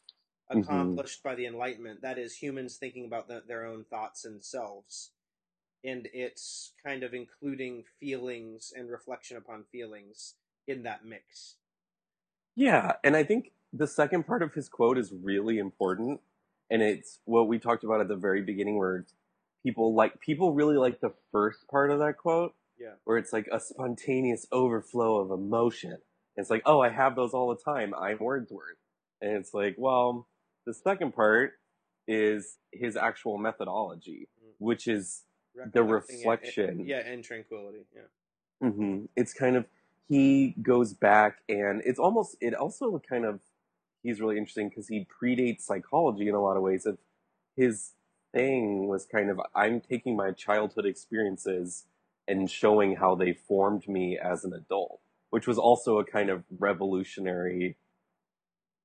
[0.51, 0.63] Mhm.
[0.63, 2.01] accomplished by the Enlightenment.
[2.01, 5.13] That is, humans thinking about the, their own thoughts and selves.
[5.85, 10.35] And it's kind of including feelings and reflection upon feelings
[10.67, 11.57] in that mix.
[12.57, 16.21] Yeah, and I think the second part of his quote is really important,
[16.71, 19.07] and it's what we talked about at the very beginning, where
[19.63, 22.95] people like people really like the first part of that quote, Yeah.
[23.05, 25.99] where it's like a spontaneous overflow of emotion.
[26.37, 27.95] It's like, oh, I have those all the time.
[27.95, 28.79] I'm Wordsworth,
[29.21, 30.27] and it's like, well,
[30.67, 31.53] the second part
[32.09, 34.55] is his actual methodology, Mm.
[34.59, 35.25] which is
[35.67, 36.85] It- reflection.
[36.87, 37.85] yeah, and tranquility.
[37.95, 38.69] Yeah.
[38.71, 39.67] hmm It's kind of
[40.09, 43.41] he goes back and it's almost it also kind of
[44.03, 46.87] he's really interesting because he predates psychology in a lot of ways.
[46.87, 46.99] Of
[47.57, 47.93] his
[48.33, 51.85] thing was kind of I'm taking my childhood experiences
[52.27, 56.45] and showing how they formed me as an adult, which was also a kind of
[56.59, 57.77] revolutionary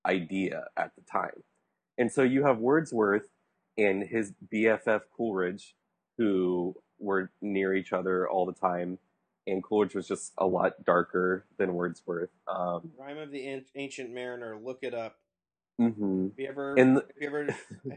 [0.06, 1.44] idea at the time.
[1.98, 3.30] And so you have Wordsworth
[3.78, 5.76] and his BFF Coleridge,
[6.18, 8.98] who were near each other all the time,
[9.48, 12.30] and Coleridge was just a lot darker than Wordsworth.
[12.48, 14.58] Um, Rime of the An- Ancient Mariner.
[14.58, 15.18] Look it up.
[15.80, 17.48] hmm If you ever, And the- if you ever,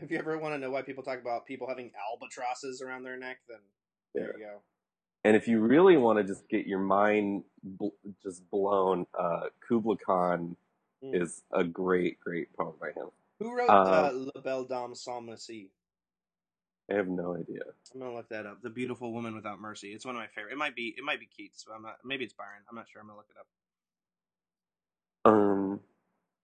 [0.03, 3.17] if you ever want to know why people talk about people having albatrosses around their
[3.19, 3.59] neck, then
[4.15, 4.63] there you go.
[5.25, 7.89] And if you really want to just get your mind bl-
[8.23, 10.57] just blown, uh, Kubla Khan
[11.05, 11.21] Mm.
[11.21, 13.11] is a great, great poem by him.
[13.41, 15.71] Who wrote Uh, uh, La Belle Dame sans Merci?
[16.91, 17.63] I have no idea.
[17.93, 18.63] I'm gonna look that up.
[18.63, 19.89] The Beautiful Woman Without Mercy.
[19.89, 20.53] It's one of my favorite.
[20.53, 20.95] It might be.
[20.97, 21.65] It might be Keats.
[21.67, 21.97] But I'm not.
[22.05, 22.63] Maybe it's Byron.
[22.69, 23.01] I'm not sure.
[23.01, 23.47] I'm gonna look it up.
[25.33, 25.81] Um,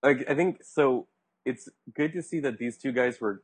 [0.03, 1.07] I, I think so.
[1.45, 3.43] It's good to see that these two guys were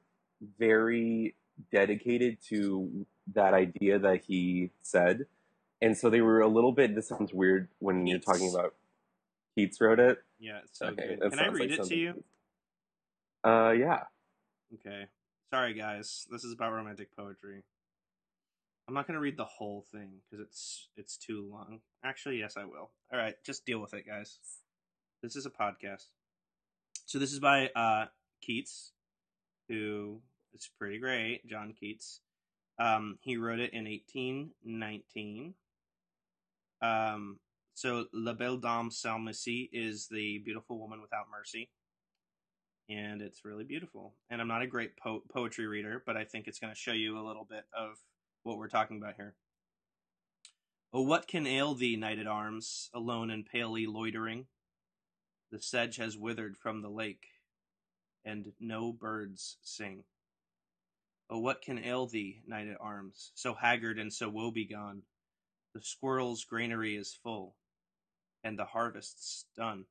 [0.58, 1.36] very
[1.70, 5.26] dedicated to that idea that he said,
[5.80, 6.96] and so they were a little bit.
[6.96, 8.74] This sounds weird when you're talking about
[9.54, 10.18] Keats wrote it.
[10.40, 11.30] Yeah, it's so okay, good.
[11.30, 12.24] Can I read like it to you?
[13.44, 14.02] Uh, yeah.
[14.74, 15.06] Okay.
[15.50, 16.26] Sorry, guys.
[16.30, 17.62] This is about romantic poetry.
[18.86, 21.80] I'm not gonna read the whole thing because it's it's too long.
[22.04, 22.90] Actually, yes, I will.
[23.10, 24.38] All right, just deal with it, guys.
[25.22, 26.04] This is a podcast.
[27.06, 28.06] So this is by uh,
[28.42, 28.92] Keats,
[29.68, 30.20] who
[30.52, 31.46] is pretty great.
[31.46, 32.20] John Keats.
[32.78, 35.54] Um, he wrote it in 1819.
[36.82, 37.38] Um,
[37.72, 41.70] so La Belle Dame sans Merci is the beautiful woman without mercy
[42.88, 44.14] and it's really beautiful.
[44.30, 46.92] And I'm not a great po- poetry reader, but I think it's going to show
[46.92, 47.98] you a little bit of
[48.42, 49.34] what we're talking about here.
[50.92, 54.46] Oh, what can ail thee, knight at arms, alone and palely loitering?
[55.50, 57.26] The sedge has withered from the lake,
[58.24, 60.04] and no birds sing.
[61.28, 65.02] Oh, what can ail thee, knight at arms, so haggard and so woebegone?
[65.74, 67.54] The squirrel's granary is full,
[68.42, 69.84] and the harvest's done.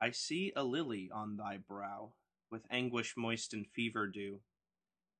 [0.00, 2.12] I see a lily on thy brow,
[2.50, 4.40] with anguish moist and fever dew,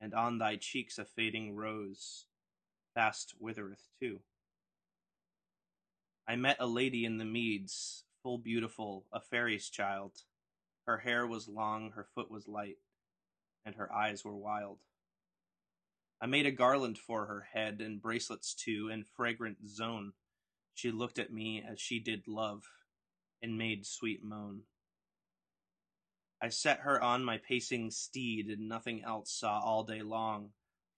[0.00, 2.26] and on thy cheeks a fading rose,
[2.94, 4.20] fast withereth too.
[6.28, 10.22] I met a lady in the meads, full beautiful, a fairy's child.
[10.86, 12.78] Her hair was long, her foot was light,
[13.64, 14.78] and her eyes were wild.
[16.20, 20.12] I made a garland for her head, and bracelets too, and fragrant zone.
[20.74, 22.62] She looked at me as she did love,
[23.42, 24.62] and made sweet moan.
[26.40, 30.50] I set her on my pacing steed, and nothing else saw all day long,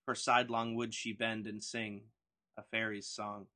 [0.04, 2.02] for sidelong would she bend and sing
[2.56, 3.46] a fairy's song.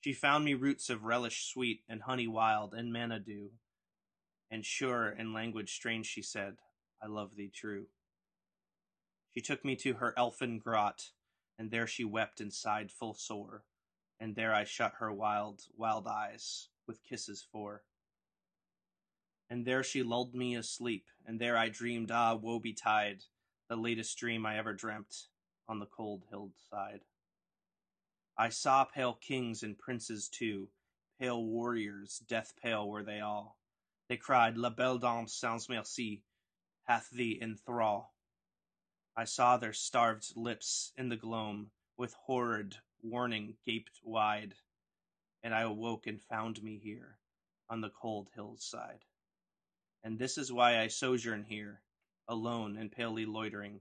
[0.00, 3.50] She found me roots of relish sweet, and honey wild, and manna dew,
[4.50, 6.56] and sure in language strange she said,
[7.02, 7.86] I love thee true.
[9.34, 11.10] She took me to her elfin grot,
[11.58, 13.64] and there she wept and sighed full sore,
[14.18, 17.84] and there I shut her wild, wild eyes with kisses four.
[19.48, 23.22] And there she lulled me asleep, and there I dreamed, ah, woe betide,
[23.68, 25.28] the latest dream I ever dreamt
[25.68, 27.02] on the cold hillside.
[28.36, 30.68] I saw pale kings and princes too,
[31.20, 33.56] pale warriors, death pale were they all.
[34.08, 36.24] They cried, La belle dame sans merci,
[36.88, 38.16] hath thee in thrall.
[39.16, 44.56] I saw their starved lips in the gloam, with horrid warning gaped wide,
[45.42, 47.18] and I awoke and found me here,
[47.68, 49.04] on the cold hillside.
[50.02, 51.82] And this is why I sojourn here,
[52.28, 53.80] alone and palely loitering,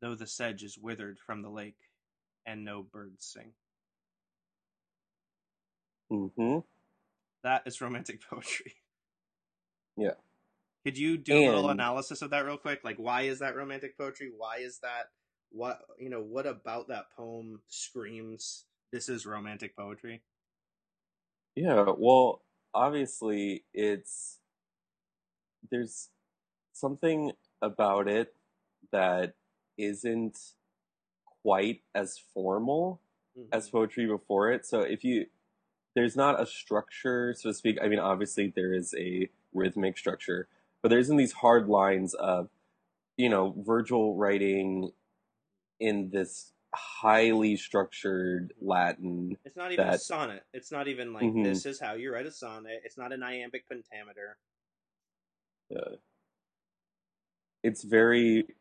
[0.00, 1.78] though the sedge is withered from the lake,
[2.46, 3.52] and no birds sing.
[6.12, 6.58] Mm-hmm.
[7.42, 8.74] That is romantic poetry.
[9.96, 10.14] Yeah.
[10.84, 12.84] Could you do a little analysis of that real quick?
[12.84, 14.30] Like, why is that romantic poetry?
[14.36, 15.10] Why is that?
[15.50, 16.20] What you know?
[16.20, 20.22] What about that poem screams this is romantic poetry?
[21.56, 22.42] Yeah, well,
[22.74, 24.38] obviously it's
[25.70, 26.10] there's
[26.72, 28.34] something about it
[28.92, 29.34] that
[29.78, 30.38] isn't
[31.42, 33.00] quite as formal
[33.36, 33.48] Mhm.
[33.52, 34.66] as poetry before it.
[34.66, 35.28] So if you
[35.94, 37.78] there's not a structure, so to speak.
[37.82, 40.48] I mean, obviously there is a rhythmic structure,
[40.82, 42.50] but there isn't these hard lines of,
[43.16, 44.92] you know, Virgil writing
[45.80, 49.36] in this highly structured Latin.
[49.44, 50.44] It's not even a sonnet.
[50.52, 51.44] It's not even like Mhm.
[51.44, 52.82] this is how you write a sonnet.
[52.84, 54.38] It's not an iambic pentameter.
[55.74, 55.96] Uh,
[57.62, 58.54] it's very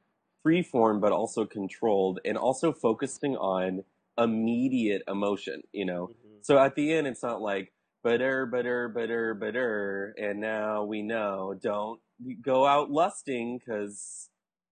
[0.44, 3.84] free form, but also controlled, and also focusing on
[4.18, 5.64] immediate emotion.
[5.72, 6.46] You know, Mhm.
[6.46, 7.74] So at the end, it's not like
[8.04, 12.02] butter, butter, butter, butter, and now we know don't
[12.42, 14.30] go out lusting because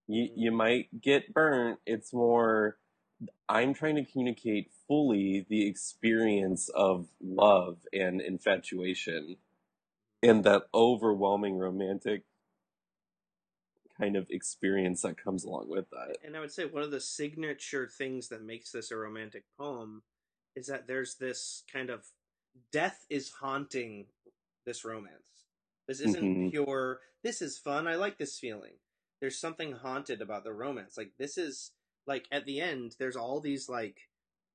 [0.07, 1.79] you you might get burnt.
[1.85, 2.77] It's more
[3.49, 9.37] I'm trying to communicate fully the experience of love and infatuation,
[10.21, 12.23] and that overwhelming romantic
[13.97, 16.17] kind of experience that comes along with that.
[16.23, 20.01] And I would say one of the signature things that makes this a romantic poem
[20.55, 22.07] is that there's this kind of
[22.71, 24.05] death is haunting
[24.65, 25.45] this romance.
[25.87, 26.51] This isn't Mhm.
[26.51, 28.73] pure, this is fun, I like this feeling.
[29.19, 30.97] There's something haunted about the romance.
[30.97, 31.71] Like, this is,
[32.07, 34.09] like, at the end, there's all these, like,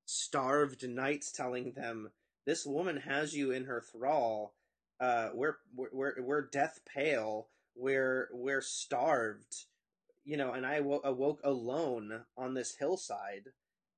[0.04, 2.10] starved knights telling them,
[2.46, 4.54] this woman has you in her thrall.
[5.00, 7.48] Uh, we're, we're, we're, we're death pale.
[7.76, 9.64] We're, we're starved
[10.24, 13.44] you know, and I awo- awoke alone on this hillside,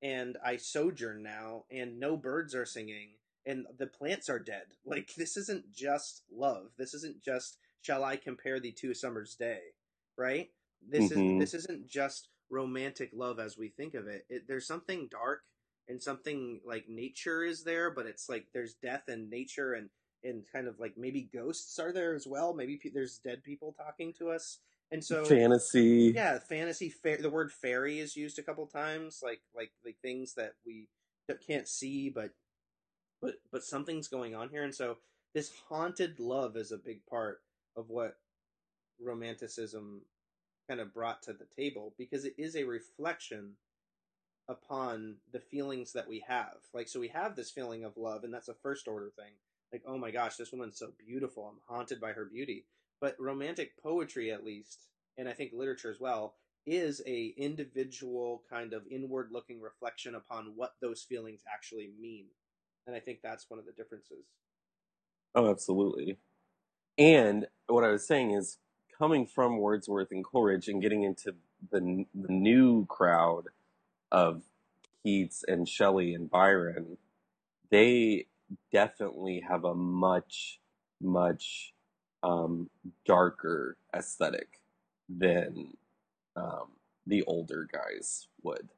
[0.00, 3.08] and I sojourn now, and no birds are singing,
[3.46, 4.66] and the plants are dead.
[4.86, 6.70] Like this isn't just love.
[6.78, 9.60] This isn't just shall I compare thee to a summer's day,
[10.16, 10.50] right?
[10.88, 11.40] This Mhm.
[11.42, 14.26] is this isn't just romantic love as we think of it.
[14.28, 14.48] it.
[14.48, 15.42] There's something dark
[15.88, 19.88] and something like nature is there, but it's like there's death and nature and
[20.22, 22.52] and kind of like maybe ghosts are there as well.
[22.52, 24.58] Maybe pe- there's dead people talking to us,
[24.90, 26.12] and so Fantasy.
[26.14, 30.34] yeah fantasy fair the word fairy is used a couple times like like like things
[30.34, 30.88] that we
[31.46, 32.30] can't see but
[33.22, 34.96] but but something's going on here and so
[35.32, 37.40] this haunted love is a big part
[37.76, 38.16] of what
[39.00, 40.02] romanticism
[40.70, 43.54] kind of brought to the table because it is a reflection
[44.48, 46.58] upon the feelings that we have.
[46.72, 49.32] Like so we have this feeling of love and that's a first order thing.
[49.72, 51.52] Like oh my gosh this woman's so beautiful.
[51.52, 52.66] I'm haunted by her beauty.
[53.00, 54.86] But romantic poetry at least
[55.18, 56.34] and i think literature as well
[56.66, 62.26] is a individual kind of inward looking reflection upon what those feelings actually mean.
[62.86, 64.26] And i think that's one of the differences.
[65.34, 66.18] Oh, absolutely.
[66.98, 68.58] And what I was saying is
[69.00, 71.34] coming from Wordsworth and Coleridge and getting into
[71.72, 73.44] the, the new crowd
[74.12, 74.42] of
[75.02, 76.98] Keats and Shelley and Byron,
[77.70, 78.26] they
[78.70, 80.60] definitely have a much,
[81.00, 81.72] much
[82.22, 82.68] um,
[83.06, 84.60] darker aesthetic
[85.08, 85.78] than
[86.36, 86.72] um,
[87.06, 88.68] the older guys would.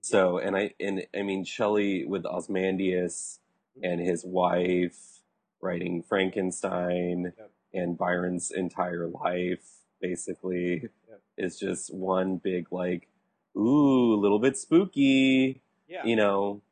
[0.00, 3.38] So, and I, and I mean, Shelley with Ozymandias
[3.80, 5.20] and his wife
[5.60, 7.50] writing Frankenstein Yep.
[7.74, 9.64] And Byron's entire life
[10.00, 11.20] basically Yep.
[11.38, 13.08] is just one big like
[13.56, 16.04] ooh a little bit spooky yeah.
[16.04, 16.62] you know?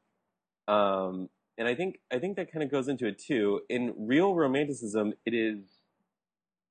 [0.68, 3.60] Um and I think I think that kind of goes into it too.
[3.68, 5.64] In real romanticism it is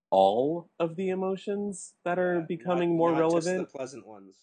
[0.10, 3.72] all of the emotions that are Yeah, becoming not- more not just relevant.
[3.72, 4.36] the pleasant ones.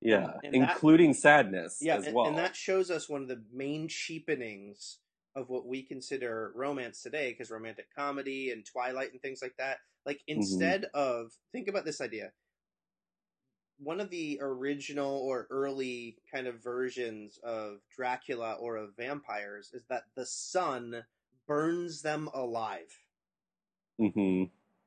[0.00, 2.26] Yeah and that- including sadness yeah as and, well.
[2.26, 4.98] and that shows us one of the main cheapenings
[5.34, 9.78] of what we consider romance today because romantic comedy and twilight and things like that.
[10.06, 10.72] Like Mm-hmm.
[10.72, 12.32] instead of think about this idea.
[13.78, 19.84] One of the original or early kind of versions of dracula or of vampires is
[19.86, 21.06] that the sun
[21.46, 23.04] burns them alive.
[23.98, 24.44] Hmm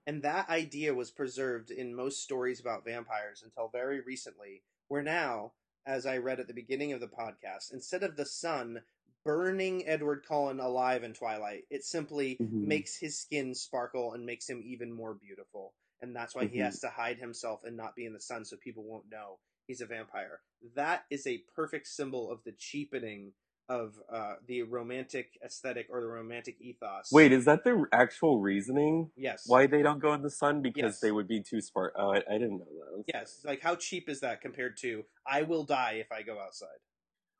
[0.08, 5.54] and that idea was preserved in most stories about vampires until very recently, where now,
[5.86, 8.84] as I read at the beginning of the podcast, instead of the sun
[9.28, 12.66] burning Edward Cullen alive in Twilight, it simply Mhm.
[12.66, 15.74] makes his skin sparkle and makes him even more beautiful.
[16.02, 16.64] And that's why he Mhm.
[16.64, 19.82] has to hide himself and not be in the sun so people won't know he's
[19.82, 20.42] a vampire.
[20.76, 23.34] That is a perfect symbol of the cheapening
[23.68, 27.12] of uh, the romantic aesthetic or the romantic ethos.
[27.12, 29.44] wait is that the actual reasoning yes.
[29.46, 31.00] why they don't go in the sun because Yes.
[31.02, 31.94] they would be too smart.
[31.98, 33.04] Oh, I, I didn't know that.
[33.14, 36.80] Yes, like how cheap is that compared to I will die if I go outside?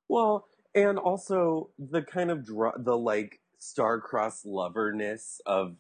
[0.10, 0.48] Well,
[0.78, 5.76] and also the kind of dr- the like star-crossed loverness of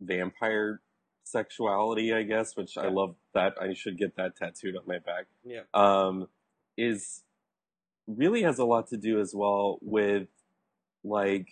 [0.00, 0.80] vampire
[1.22, 3.54] sexuality, I guess, which I love that.
[3.60, 5.26] I should get that tattooed on my back.
[5.44, 5.62] Yeah.
[5.74, 6.28] Um,
[6.78, 7.22] is
[8.06, 10.28] really has a lot to do as well with
[11.04, 11.48] like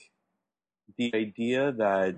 [0.97, 2.14] the idea that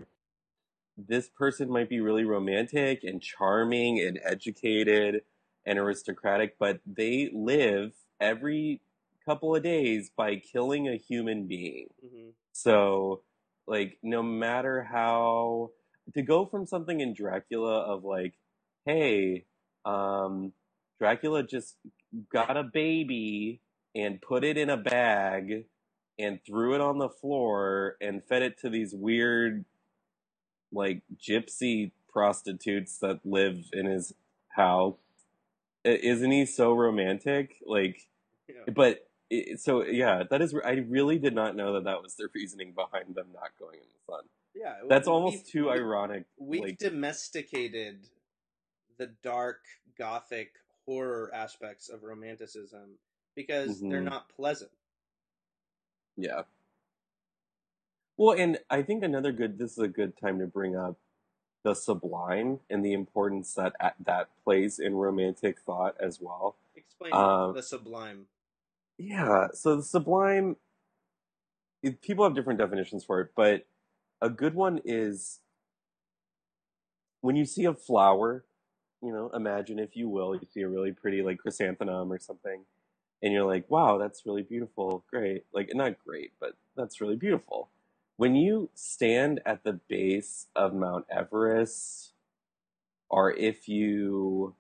[0.97, 5.23] this person might be really romantic and charming and educated
[5.67, 8.81] and aristocratic, but they live every
[9.29, 11.89] couple of days by killing a human being.
[12.03, 13.23] hmm So,
[13.67, 15.71] like, no matter how
[16.15, 18.35] to go from something in Dracula of like,
[18.87, 19.45] hey,
[19.85, 20.53] um,
[20.99, 21.77] Dracula just
[22.33, 23.61] got a baby
[23.95, 25.67] and put it in a bag
[26.19, 29.67] and threw it on the floor and fed it to these weird,
[30.73, 34.15] like, gypsy prostitutes that live in his
[34.49, 34.97] house.
[35.85, 37.57] Isn't he so romantic?
[37.67, 38.09] Like,
[38.49, 38.73] Yeah.
[38.75, 40.55] but it, so yeah, that is.
[40.65, 43.87] I really did not know that that was the reasoning behind them not going in
[43.87, 44.25] the sun.
[44.55, 44.75] Yeah.
[44.89, 46.25] That's almost too we- ironic.
[46.39, 48.09] We've like, domesticated
[48.97, 49.61] the dark,
[49.97, 50.55] gothic
[50.87, 52.99] horror aspects of romanticism
[53.37, 54.05] because they're Mhm.
[54.11, 54.71] not pleasant.
[56.17, 56.43] yeah.
[58.17, 59.59] Well, and I think another good.
[59.59, 60.97] This is a good time to bring up
[61.63, 66.57] the sublime and the importance that that plays in romantic thought as well.
[66.75, 68.27] Explain Um, the sublime.
[68.99, 70.57] Yeah, so the sublime,
[71.83, 73.67] it, people have different definitions for it, but
[74.21, 75.41] a good one is
[77.21, 78.45] when you see a flower,
[79.03, 82.65] you know, imagine if you will, you see a really pretty like chrysanthemum or something,
[83.23, 85.45] and you're like, wow, that's really beautiful, great.
[85.53, 87.71] Like, not great, but that's really beautiful.
[88.17, 92.13] When you stand at the base of Mount Everest,
[93.11, 94.55] or if you,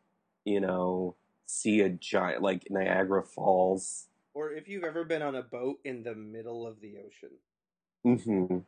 [0.45, 1.17] you know,
[1.47, 6.03] see a giant, like Niagara Falls, Or if you've ever been on a boat in
[6.03, 7.31] the middle of the ocean.
[8.05, 8.59] hmm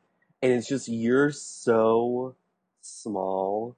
[0.42, 2.34] And it's just you're so
[2.80, 3.76] small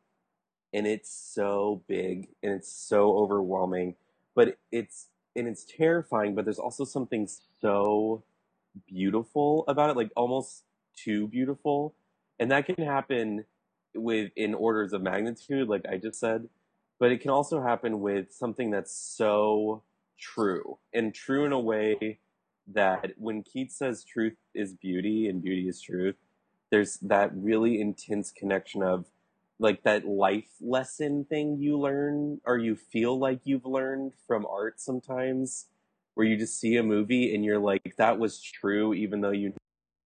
[0.73, 3.97] and it's so big and it's so overwhelming,
[4.35, 7.29] but it's and it's terrifying, but there's also something
[7.61, 8.23] so
[8.87, 10.65] beautiful about it, like almost
[10.97, 11.95] too beautiful.
[12.39, 13.45] And that can happen
[13.95, 16.49] with in orders of magnitude, like I just said,
[16.99, 19.83] but it can also happen with something that's so
[20.23, 22.19] true and true in a way
[22.73, 26.15] that when Keats says truth is beauty and beauty is truth,
[26.71, 29.07] there's that really intense connection of
[29.59, 34.81] like that life lesson thing you learn or you feel like you've learned from art
[34.81, 35.67] sometimes
[36.15, 39.53] where you just see a movie and you're like that was true even though you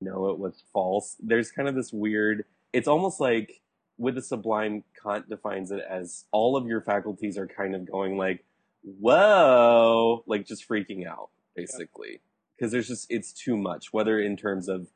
[0.01, 1.17] know it was false.
[1.21, 3.63] There's kind of this weird it's almost like
[3.99, 8.19] with the sublime kant defines it as all of your faculties are kind of going
[8.19, 8.45] like
[8.87, 12.21] whoa like just freaking out basically
[12.57, 14.89] because there's just it's too much whether in terms of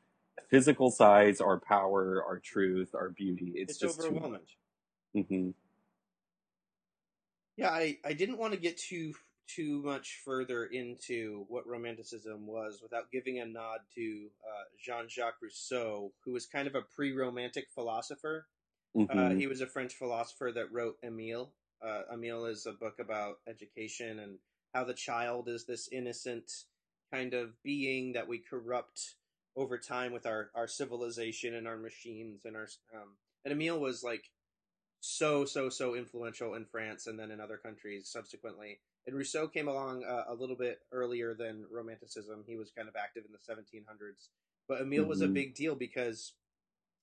[0.49, 4.41] physical size our power our truth our beauty it's, It's, just too overwhelming.
[5.15, 5.51] much hmm
[7.57, 9.15] Yeah, I, I didn't want to get too
[9.47, 16.13] too much further into what romanticism was without giving a nod to uh, Jean-Jacques Rousseau,
[16.25, 18.47] who was kind of a pre-romantic philosopher.
[19.09, 21.51] Uh, hmm he was a French philosopher that wrote Emile.
[21.83, 24.39] Uh, Emile is a book about education and
[24.75, 26.51] how the child is this innocent
[27.13, 29.17] kind of being that we corrupt
[29.57, 34.05] over time with our, our civilization and our machines and our um, and Emile was
[34.05, 34.31] like
[35.01, 38.81] so so so influential in France and then in other countries subsequently.
[39.07, 42.45] And Rousseau came along uh, a little bit earlier than Romanticism.
[42.47, 44.29] He was kind of active in the 1700s,
[44.69, 45.35] but Emile was a Mhm.
[45.35, 46.35] big deal because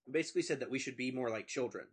[0.10, 1.88] basically said that we should be more like children,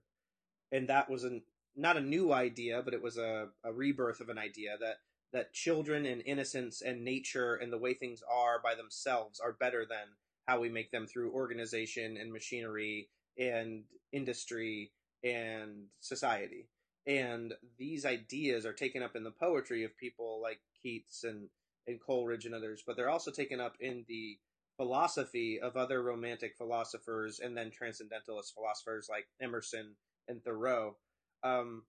[0.70, 1.42] and that was an
[1.76, 4.96] not a new idea, but it was a, a rebirth of an idea that
[5.32, 9.84] that children and innocence and nature and the way things are by themselves are better
[9.84, 10.06] than
[10.46, 14.92] how we make them through organization and machinery and industry
[15.24, 16.68] and society.
[17.06, 21.48] And these ideas are taken up in the poetry of people like Keats and,
[21.88, 24.38] and Coleridge and others, but they're also taken up in the
[24.76, 29.96] philosophy of other romantic philosophers and then transcendentalist philosophers like Emerson
[30.28, 30.96] and Thoreau.
[31.44, 31.84] Um,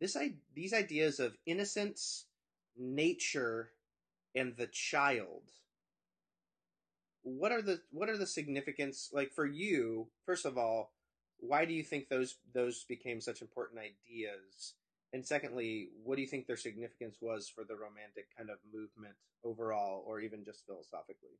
[0.00, 2.26] this I, these ideas of innocence,
[2.78, 3.72] nature,
[4.34, 5.42] and the child.
[7.22, 10.08] What are the what are the significance like for you?
[10.24, 10.92] First of all,
[11.38, 14.74] why do you think those those became such important ideas?
[15.12, 19.16] And secondly, what do you think their significance was for the romantic kind of movement
[19.44, 21.38] overall, or even just philosophically?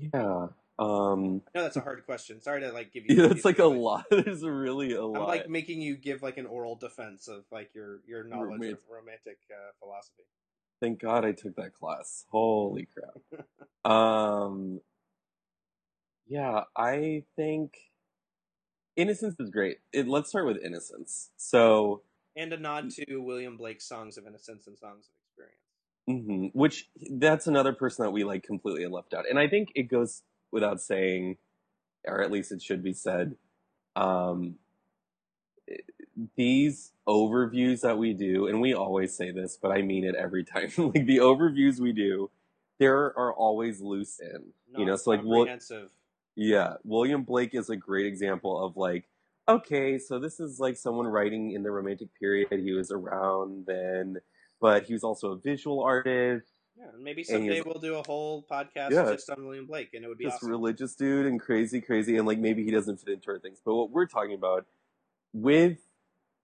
[0.00, 0.46] Yeah
[0.78, 2.40] um I know that's a hard question.
[2.40, 3.22] Sorry to like give you.
[3.22, 6.46] yeah, it's like a lot there's really a I'm like making you give like an
[6.46, 10.24] oral defense of like your your knowledge Romance- of romantic uh, philosophy.
[10.80, 13.44] thank god i took that class holy crap
[13.90, 14.80] um
[16.26, 17.76] yeah i think
[18.96, 22.02] innocence is great it, let's start with innocence so
[22.36, 25.12] And a nod to William Blake's Songs of Innocence and Songs of
[26.06, 26.52] Experience.
[26.52, 29.84] hmm Which that's another person that we like completely left out, and I think it
[29.84, 31.38] goes without saying,
[32.06, 33.36] or at least it should be said,
[33.96, 34.56] Um,
[36.36, 40.44] these overviews that we do, and we always say this, but I mean it every
[40.52, 40.70] time.
[40.76, 42.30] like the overviews we do,
[42.78, 44.52] there are always loose in.
[44.76, 45.90] You know, so like comprehensive.
[46.36, 49.06] yeah, William Blake is a great example of like,
[49.48, 52.48] okay, so this is like someone writing in the Romantic period.
[52.50, 54.18] He was around then,
[54.64, 56.46] but he was also a visual artist.
[56.74, 59.12] Yeah, and maybe someday he's- we'll do a whole podcast Yeah.
[59.12, 60.48] just on William Blake, and it would be just awesome.
[60.48, 63.60] religious dude and crazy, crazy, and like maybe he doesn't fit into our things.
[63.62, 64.64] But what we're talking about
[65.34, 65.86] with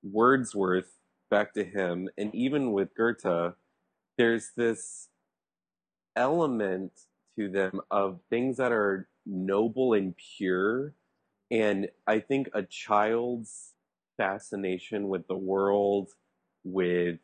[0.02, 0.98] Wordsworth,
[1.30, 3.54] back to him, and even with Goethe,
[4.18, 5.08] there's this
[6.14, 7.06] element
[7.36, 10.92] to them of things that are noble and pure.
[11.50, 13.72] And I think a child's
[14.18, 16.10] fascination with the world,
[16.64, 17.20] with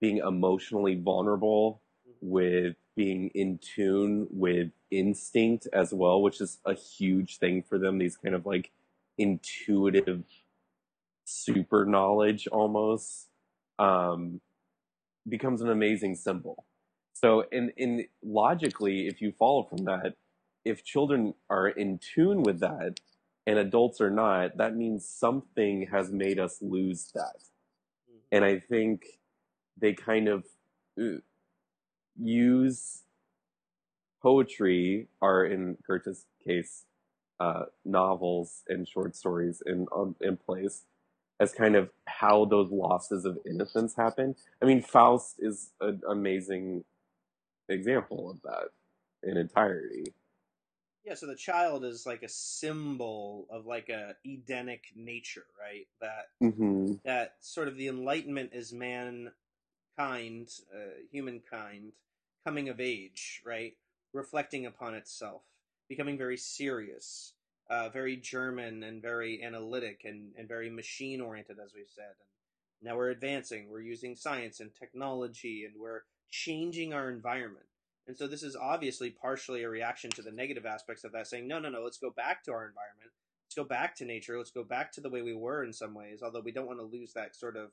[0.00, 1.82] being emotionally vulnerable,
[2.20, 7.98] with being in tune with instinct as well, which is a huge thing for them.
[7.98, 8.70] These kind of like
[9.18, 10.24] intuitive
[11.24, 13.28] super knowledge almost
[13.78, 14.40] um,
[15.28, 16.64] becomes an amazing symbol.
[17.12, 20.14] So, in, in logically, if you follow from that,
[20.64, 23.00] if children are in tune with that
[23.46, 27.36] and adults are not, that means something has made us lose that.
[28.10, 28.20] Mhm.
[28.32, 29.19] And I think
[29.80, 30.44] they kind of
[31.00, 31.18] uh,
[32.18, 33.02] use
[34.22, 36.84] poetry, or in Goethe's case,
[37.38, 40.84] uh, novels and short stories in um, in plays,
[41.40, 44.36] as kind of how those losses of innocence happen.
[44.62, 46.84] I mean, Faust is an amazing
[47.68, 48.70] example of that
[49.22, 50.04] in entirety.
[51.04, 55.86] Yeah, so the child is like a symbol of like a Edenic nature, right?
[56.00, 58.72] That hmm that sort of the Enlightenment is
[60.00, 61.92] mankind, uh, humankind
[62.44, 63.74] coming of age, right?
[64.12, 65.42] Reflecting upon itself,
[65.88, 67.34] becoming very serious,
[67.68, 72.14] uh, very German and very analytic and, and very machine oriented, as we've said.
[72.80, 77.66] And now we're advancing, we're using science and technology, and we're changing our environment.
[78.06, 81.46] And so this is obviously partially a reaction to the negative aspects of that, saying,
[81.46, 83.10] no, no, no, let's go back to our environment.
[83.46, 84.38] Let's go back to nature.
[84.38, 86.78] Let's go back to the way we were in some ways, although we don't want
[86.78, 87.70] to lose that sort of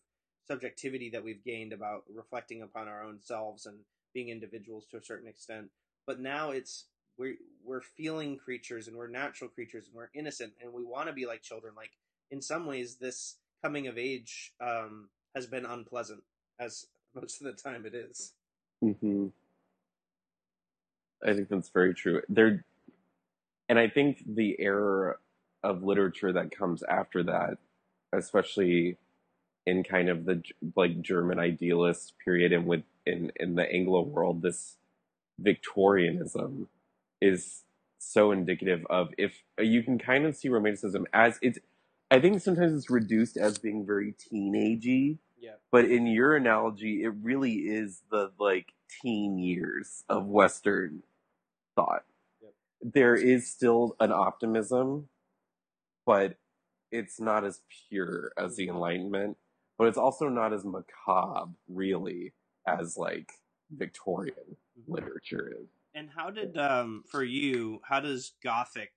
[0.47, 3.77] subjectivity that we've gained about reflecting upon our own selves and
[4.13, 5.67] being individuals to a certain extent.
[6.05, 6.85] But now it's
[7.17, 11.13] we're we're feeling creatures and we're natural creatures and we're innocent and we want to
[11.13, 11.73] be like children.
[11.75, 11.91] Like
[12.31, 16.23] in some ways, this coming of age um, has been unpleasant,
[16.59, 16.85] as
[17.15, 18.33] most of the time it is.
[18.81, 19.27] hmm
[21.25, 22.21] I think that's very true.
[22.29, 22.63] There,
[23.69, 25.15] and I think the era
[25.63, 27.57] of literature that comes after that,
[28.13, 28.97] especially
[29.67, 30.41] in kind of the
[30.77, 34.77] like German idealist period and with in in the Anglo world, this
[35.39, 36.67] Victorianism
[37.21, 37.63] is
[37.99, 41.59] so indicative of if you can kind of see romanticism as it's.
[42.09, 45.55] I think sometimes it's reduced as being very teenagey, Yeah.
[45.73, 51.03] but in your analogy, it really is the like teen years of Western
[51.75, 52.05] thought.
[52.41, 52.53] Yep.
[52.93, 55.09] There is still an optimism,
[56.05, 56.37] but
[56.89, 57.59] it's not as
[57.89, 59.35] pure as the Enlightenment.
[59.77, 62.33] But it's also not as macabre, really,
[62.67, 63.31] as like
[63.71, 64.57] Victorian
[64.87, 65.67] literature is.
[65.93, 68.91] And how did um for you, how does gothic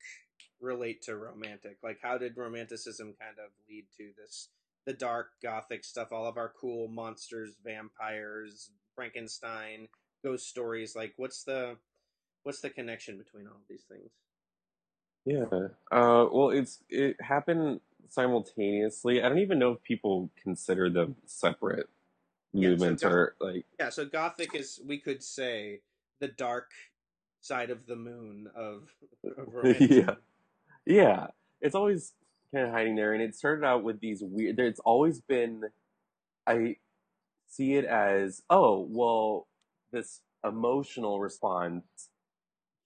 [0.60, 1.78] relate to romantic?
[1.82, 4.48] Like how did romanticism kind of lead to this
[4.86, 9.88] the dark gothic stuff, all of our cool monsters, vampires, Frankenstein,
[10.22, 11.76] ghost stories, like what's the
[12.42, 14.10] what's the connection between all of these things?
[15.24, 15.68] Yeah.
[15.90, 19.22] Uh, well, it's it happened simultaneously.
[19.22, 21.88] I don't even know if people consider them separate
[22.52, 25.80] Yeah, so movements Goth- or like Yeah, so gothic is we could say
[26.20, 26.70] the dark
[27.40, 28.92] side of the moon of,
[29.38, 30.16] of romanticism.
[30.84, 31.28] Yeah,
[31.60, 32.12] it's always
[32.52, 34.56] kind of hiding there, and it started out with these weird.
[34.56, 35.64] There's always been,
[36.46, 36.76] I
[37.46, 39.46] see it as, oh, well,
[39.92, 41.84] this emotional response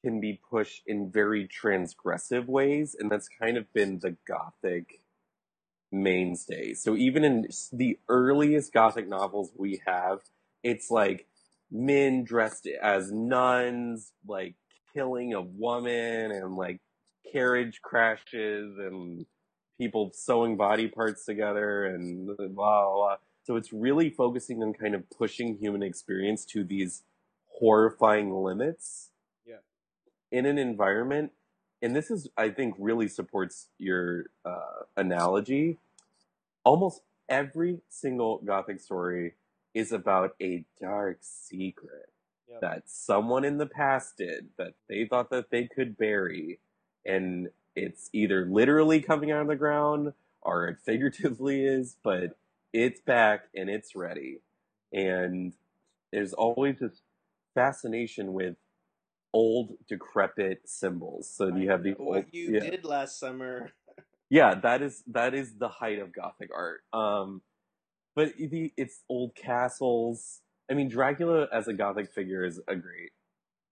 [0.04, 5.00] can be pushed in very transgressive ways, and that's kind of been the gothic
[5.94, 6.74] mainstay.
[6.74, 10.20] So even in the earliest gothic novels we have,
[10.62, 11.26] it's like
[11.70, 14.54] men dressed as nuns, like
[14.92, 16.80] killing a woman, and like
[17.32, 19.26] carriage crashes and
[19.78, 23.16] people sewing body parts together and blah, blah, blah.
[23.42, 27.02] So it's really focusing on kind of pushing human experience to these
[27.46, 29.10] horrifying limits
[29.46, 29.58] Yeah.
[30.30, 31.32] in an environment.
[31.84, 35.76] And this is, I think, really supports your uh, analogy.
[36.64, 39.34] Almost every single Gothic story
[39.74, 42.08] is about a dark secret
[42.46, 42.60] Yep.
[42.60, 46.58] that someone in the past did that they thought that they could bury
[47.04, 50.12] and it's either literally coming out of the ground
[50.42, 52.36] or it figuratively is, but
[52.72, 54.40] it's back and it's ready.
[54.92, 55.54] And
[56.12, 57.00] there's always this
[57.54, 58.56] fascination with
[59.34, 61.28] old decrepit symbols.
[61.28, 63.72] So you have the what you yeah, did last summer.
[64.30, 66.82] yeah, that is that is the height of Gothic art.
[66.94, 67.42] Um,
[68.14, 70.40] but the it's old castles.
[70.70, 73.10] I mean, Dracula as a Gothic figure is a great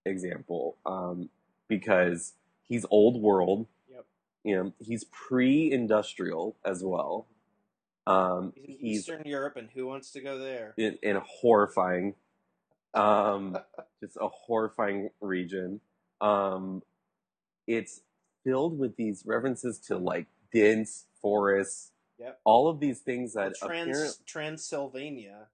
[0.05, 1.31] example um,
[1.69, 2.35] because
[2.65, 3.67] he's old world.
[3.89, 4.05] Yep.
[4.45, 7.29] You know, he's pre-industrial as well.
[8.05, 10.75] Um, He's in he's Eastern Europe, and who wants to go there?
[10.77, 12.17] in, in horrifying,
[12.95, 13.59] um,
[14.01, 15.81] just a horrifying region.
[16.21, 16.83] Um,
[17.67, 18.01] it's
[18.45, 22.41] filled with these references to like dense forests, Yep.
[22.45, 25.49] all of these things Well, that Trans apparent- Transylvania.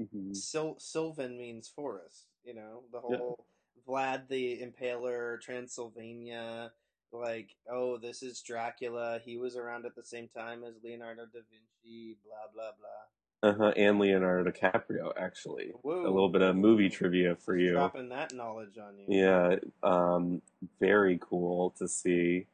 [0.00, 0.36] Mhm.
[0.36, 2.26] Sil- Sylvan means forest.
[2.44, 3.16] You know the Yeah.
[3.16, 3.46] whole
[3.86, 6.72] Vlad the Impaler, Transylvania.
[7.12, 9.18] Like, oh, this is Dracula.
[9.20, 12.14] He was around at the same time as Leonardo da Vinci.
[12.24, 13.06] Blah blah blah.
[13.50, 15.72] Uh-huh, and Leonardo DiCaprio, actually.
[15.82, 16.02] Whoa.
[16.02, 17.72] A little bit of movie trivia for you.
[17.72, 19.06] Dropping that knowledge on you.
[19.08, 20.42] Yeah, um,
[20.80, 22.46] very cool to see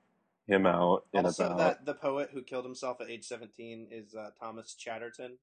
[0.47, 1.59] him out and Also, about.
[1.59, 5.39] that the poet who killed himself at age seventeen is uh, Thomas Chatterton,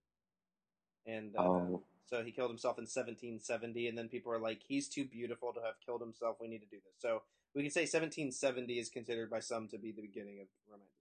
[1.08, 1.84] and uh, Oh.
[2.06, 3.88] so he killed himself in seventeen seventy.
[3.88, 6.38] And then people are like, "He's too beautiful to have killed himself.
[6.42, 7.22] We need to do this." So
[7.56, 10.99] we can say seventeen seventy is considered by some to be the beginning of Romanticism.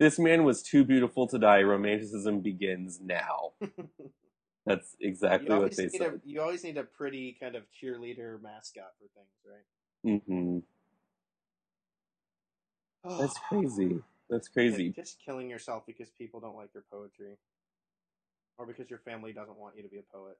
[0.00, 1.62] This man was too beautiful to die.
[1.62, 3.52] Romanticism begins now.
[4.66, 6.20] That's exactly what they need a said.
[6.24, 10.22] you always need a pretty kind of cheerleader mascot for things, right?
[10.24, 10.58] hmm
[13.20, 14.00] That's crazy.
[14.30, 14.90] That's crazy.
[14.90, 17.36] Just killing yourself because people don't like your poetry,
[18.56, 20.38] or because your family doesn't want you to be a poet.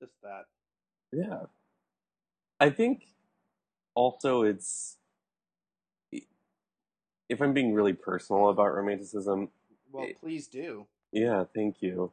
[0.00, 0.44] Just that.
[1.12, 1.44] Yeah.
[2.58, 3.04] I think
[3.94, 4.96] also it's
[7.30, 9.50] if I'm being really personal about romanticism,
[9.92, 10.86] Well, It- please do.
[11.12, 12.12] yeah, thank you.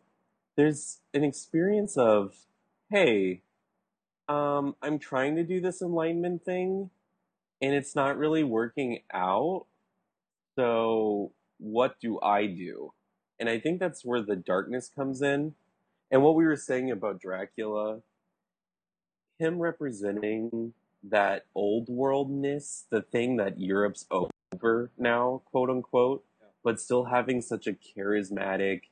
[0.56, 2.48] There's an experience of,
[2.90, 3.42] hey,
[4.28, 6.90] um, I'm trying to do this enlightenment thing
[7.62, 9.66] and it's not really working out.
[10.56, 12.94] So what do I do?
[13.40, 15.56] And I think that's where the darkness comes in.
[16.12, 18.02] And what we were saying about Dracula,
[19.40, 24.06] him representing that old worldness, the thing that Europe's
[24.54, 26.48] over now, quote unquote, Yeah.
[26.64, 28.84] but still having such a charismatic,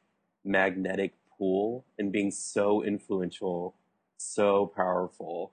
[0.44, 3.76] magnetic pull and being so influential,
[4.18, 5.52] so powerful,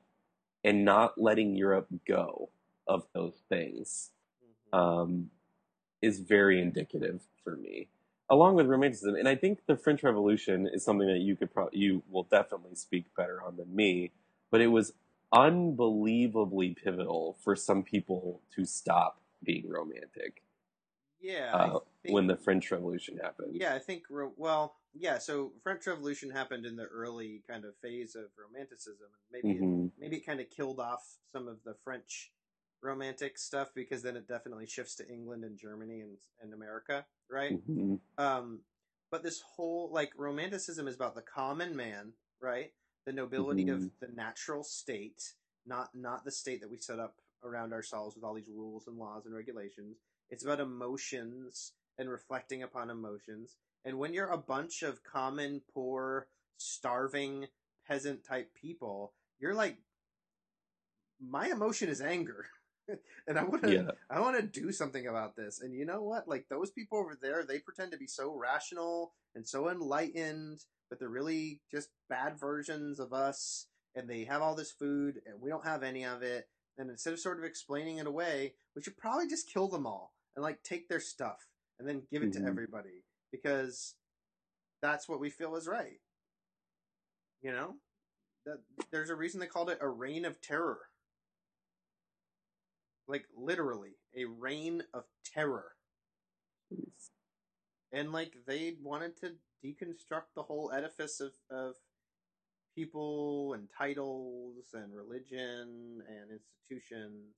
[0.64, 2.50] and not letting Europe go
[2.86, 4.12] of those things
[4.72, 4.78] Mhm.
[4.78, 5.30] um,
[6.00, 7.88] is very indicative for me,
[8.28, 9.14] along with Romanticism.
[9.14, 12.74] And I think the French Revolution is something that you could pro- you will definitely
[12.74, 14.12] speak better on than me.
[14.50, 14.94] But it was
[15.32, 20.42] unbelievably pivotal for some people to stop being romantic
[21.22, 21.54] yeah.
[21.54, 23.54] uh, think, when the French Revolution happened.
[23.54, 25.18] yeah, I think well, yeah.
[25.18, 29.08] So French Revolution happened in the early kind of phase of Romanticism.
[29.32, 32.32] Maybe it, hmm maybe it kind of killed off some of the French
[32.82, 37.58] romantic stuff because then it definitely shifts to England and Germany and and America, right?
[37.66, 38.60] hmm Um,
[39.10, 42.72] but this whole like romanticism is about the common man, right?
[43.06, 43.90] The nobility of Mhm.
[44.00, 45.34] the natural state,
[45.66, 48.98] not not the state that we set up around ourselves with all these rules and
[48.98, 49.96] laws and regulations.
[50.30, 53.56] It's about emotions and reflecting upon emotions.
[53.84, 57.46] And when you're a bunch of common, poor, starving
[57.86, 59.76] peasant type people, you're like,
[61.20, 62.46] my emotion is anger.
[63.26, 63.90] and I want to Yeah.
[64.10, 65.60] I want to do something about this.
[65.60, 66.28] And you know what?
[66.28, 70.98] Like those people over there, they pretend to be so rational and so enlightened, but
[70.98, 73.66] they're really just bad versions of us.
[73.94, 76.48] And they have all this food, and we don't have any of it.
[76.78, 80.14] And instead of sort of explaining it away, we should probably just kill them all
[80.34, 81.46] and like take their stuff
[81.78, 82.40] and then give it Mhm.
[82.40, 83.94] to everybody because
[84.80, 86.00] that's what we feel is right.
[87.42, 87.80] You know,
[88.46, 90.88] that there's a reason they called it a reign of terror
[93.08, 95.76] like literally a reign of terror
[97.92, 99.32] and like they wanted to
[99.64, 101.74] deconstruct the whole edifice of, of
[102.74, 107.34] people and titles and religion and institutions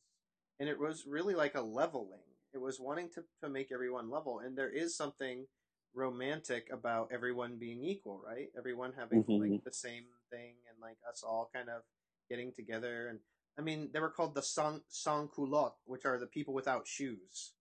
[0.61, 2.20] and it was really like a leveling
[2.53, 5.47] it was wanting to, to make everyone level and there is something
[5.95, 9.41] romantic about everyone being equal right everyone having Mhm.
[9.53, 11.82] like the same thing and like us all kind of
[12.28, 13.20] getting together and
[13.57, 17.53] I mean, they were called the sans, sans culotte, which are the people without shoes.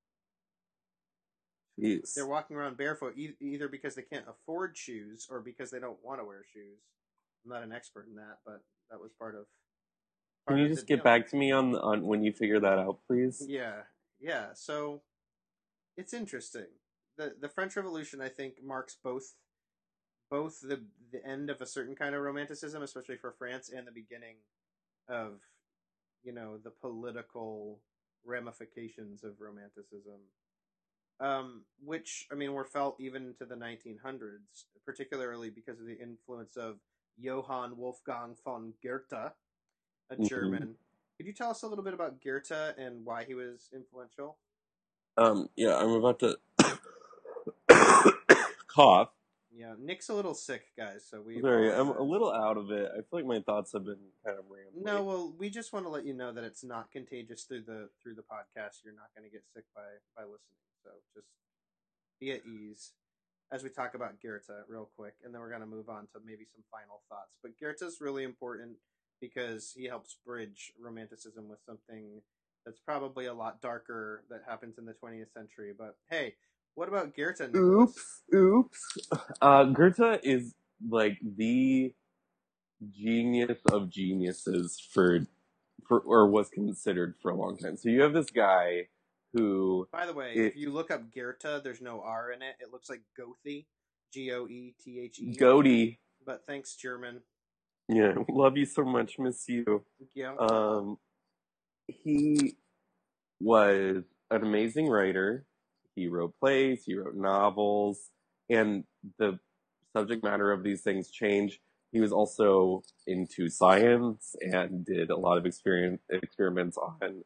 [1.80, 2.16] Jeez.
[2.16, 6.04] They're walking around barefoot e- either because they can't afford shoes or because they don't
[6.04, 6.80] want to wear shoes.
[7.44, 9.46] I'm not an expert in that, but that was part of
[10.48, 11.04] Can you just get deal.
[11.04, 13.44] back to me on on when you figure that out, please?
[13.48, 13.84] Yeah,
[14.20, 14.48] yeah.
[14.54, 15.02] So
[15.98, 16.68] it's interesting.
[17.18, 19.34] the The French Revolution, I think, marks both
[20.30, 23.92] both the the end of a certain kind of romanticism, especially for France, and the
[23.92, 24.38] beginning
[25.08, 25.42] of
[26.24, 27.80] you know the political
[28.26, 30.22] ramifications of romanticism.
[31.20, 36.58] Um, which I mean were felt even to the 1900s, particularly because of the influence
[36.58, 36.78] of
[37.18, 39.34] Johann Wolfgang von Goethe,
[40.10, 40.28] a Mhm.
[40.28, 40.78] German.
[41.18, 44.38] Could you tell us a little bit about Goethe and why he was influential?
[45.18, 46.40] Um, yeah, I'm about to
[48.68, 49.12] cough.
[49.56, 51.40] Yeah, Nic's a little sick, guys, so we.
[51.40, 52.90] Sorry, I'm a little out of it.
[52.92, 54.84] I feel like my thoughts have been kind of rambling.
[54.84, 57.90] No, well, we just want to let you know that it's not contagious through the
[58.02, 58.84] through the podcast.
[58.84, 59.86] You're not going to get sick by
[60.16, 60.58] by listening.
[60.84, 61.28] So just
[62.20, 62.94] be at ease
[63.54, 66.20] as we talk about Goethe real quick, and then we're going to move on to
[66.26, 67.38] maybe some final thoughts.
[67.44, 68.78] But Goethe's really important
[69.22, 72.22] because he helps bridge romanticism with something
[72.66, 75.72] that's probably a lot darker that happens in the 20th century.
[75.78, 76.34] But hey,
[76.76, 77.56] what about Goethe?
[77.56, 78.98] Oops, oops.
[79.42, 80.56] Uh, Goethe is
[80.90, 81.94] like the
[82.90, 85.28] genius of geniuses for,
[85.88, 87.78] for, or was considered for a long time.
[87.78, 88.88] So you have this guy
[89.34, 92.56] who, By the way, It- if you look up Goethe, there's no R in it.
[92.60, 93.66] It looks like Goethe,
[94.12, 95.36] G O E T H E.
[95.36, 97.24] Goaty, But thanks, German.
[97.90, 99.84] yeah, love you so much, miss you.
[100.14, 100.36] Yeah.
[100.38, 101.00] Um,
[101.88, 102.56] he
[103.40, 105.46] was an amazing writer.
[105.96, 108.10] He wrote plays, he wrote novels,
[108.50, 108.86] and
[109.18, 109.40] the
[109.96, 111.60] subject matter of these things change.
[111.92, 117.24] He was also into science and did a lot of experience, experiments on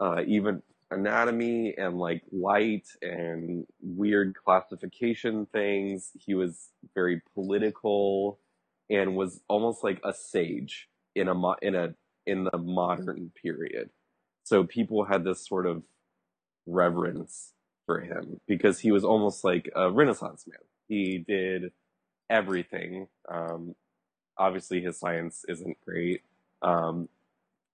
[0.00, 6.10] uh, even anatomy and like light and weird classification things.
[6.18, 8.38] He was very political
[8.88, 11.94] and was almost like a sage in a in a
[12.26, 13.90] in the modern period.
[14.44, 15.82] So people had this sort of
[16.66, 17.52] reverence
[17.86, 20.58] for him because he was almost like a Renaissance man.
[20.88, 21.72] He did
[22.28, 23.08] everything.
[23.28, 23.74] Um,
[24.38, 26.22] obviously, his science isn't great
[26.62, 27.08] um,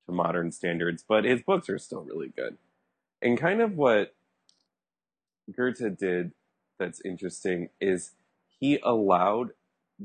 [0.06, 2.58] to modern standards, but his books are still really good.
[3.22, 4.14] And kind of what
[5.54, 6.32] Goethe did
[6.78, 8.12] that's interesting is
[8.60, 9.50] he allowed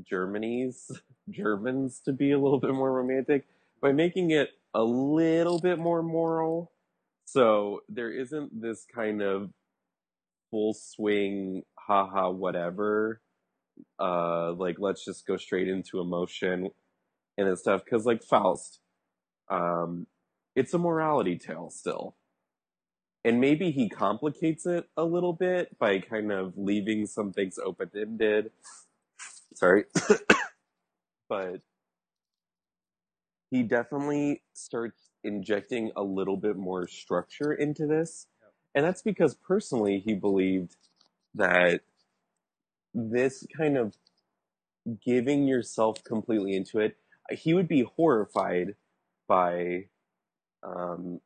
[0.02, 0.90] Germany's
[1.30, 3.44] Germans to be a little bit more romantic
[3.80, 6.72] by making it a little bit more moral.
[7.24, 9.50] So there isn't this kind of
[10.50, 13.20] full swing, haha, whatever.
[13.98, 16.70] Uh, like let's just go straight into emotion
[17.38, 17.82] and stuff.
[17.88, 18.80] Cause like Faust,
[19.50, 20.06] um,
[20.54, 22.16] it's a morality tale still.
[23.24, 27.90] And maybe he complicates it a little bit by kind of leaving some things open
[27.94, 28.50] ended.
[29.54, 29.84] Sorry.
[31.28, 31.60] but
[33.50, 38.26] he definitely starts injecting a little bit more structure into this.
[38.74, 40.76] And that's because personally he believed
[41.34, 41.82] that
[42.94, 43.94] this kind of
[45.04, 46.96] giving yourself completely into it,
[47.30, 48.74] he would be horrified
[49.28, 49.84] by
[50.62, 51.20] um,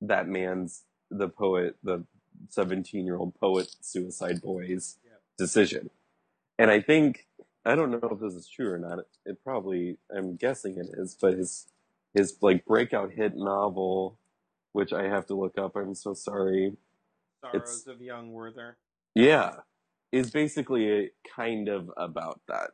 [0.00, 2.04] that man's, the poet, the
[2.50, 5.20] 17 year old poet, Suicide Boy's Yep.
[5.38, 5.90] decision.
[6.58, 7.26] And I think,
[7.64, 8.98] I don't know if this is true or not.
[9.00, 11.66] It, it probably, I'm guessing it is, but his,
[12.14, 14.18] his like breakout hit novel,
[14.72, 16.76] which I have to look up, I'm so sorry.
[17.42, 18.76] Sorrows it's- of Young Werther.
[19.14, 19.56] Yeah,
[20.12, 22.70] is basically a, kind of about that.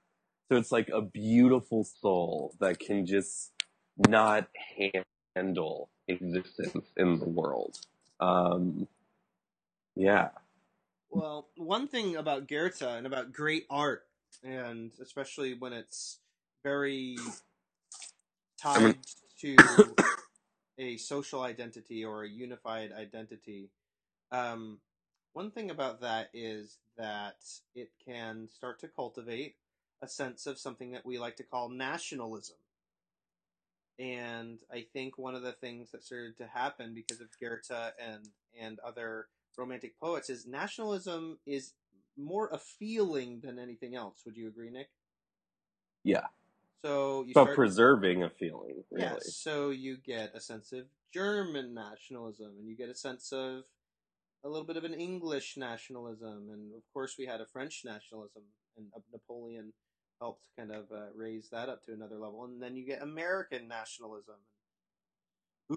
[0.50, 3.50] So it's like a beautiful soul that can just
[4.08, 4.48] not
[5.34, 7.78] handle existence in the world.
[8.20, 8.88] Um,
[9.94, 10.30] yeah.
[11.10, 14.04] Well, one thing about Goethe and about great art,
[14.42, 16.18] and especially when it's
[16.64, 17.16] very
[18.60, 18.98] tied
[19.40, 19.56] to
[20.78, 23.70] a social identity or a unified identity,
[24.32, 24.80] um,
[25.32, 27.36] one thing about that is that
[27.74, 29.56] it can start to cultivate
[30.02, 32.56] a sense of something that we like to call nationalism.
[33.98, 38.28] And I think one of the things that started to happen because of Goethe and
[38.60, 39.26] and other
[39.56, 41.74] romantic poets is nationalism is
[42.16, 44.22] more a feeling than anything else.
[44.24, 44.88] Would you agree, Nic?
[46.02, 46.26] Yeah.
[46.84, 49.04] So you But start, preserving a feeling, really.
[49.04, 49.16] yeah.
[49.20, 53.64] So you get a sense of German nationalism, and you get a sense of
[54.44, 58.42] a little bit of an English nationalism, and of course we had a French nationalism,
[58.76, 59.72] and Napoleon
[60.20, 63.68] helped kind of uh, raise that up to another level, and then you get American
[63.68, 64.36] nationalism.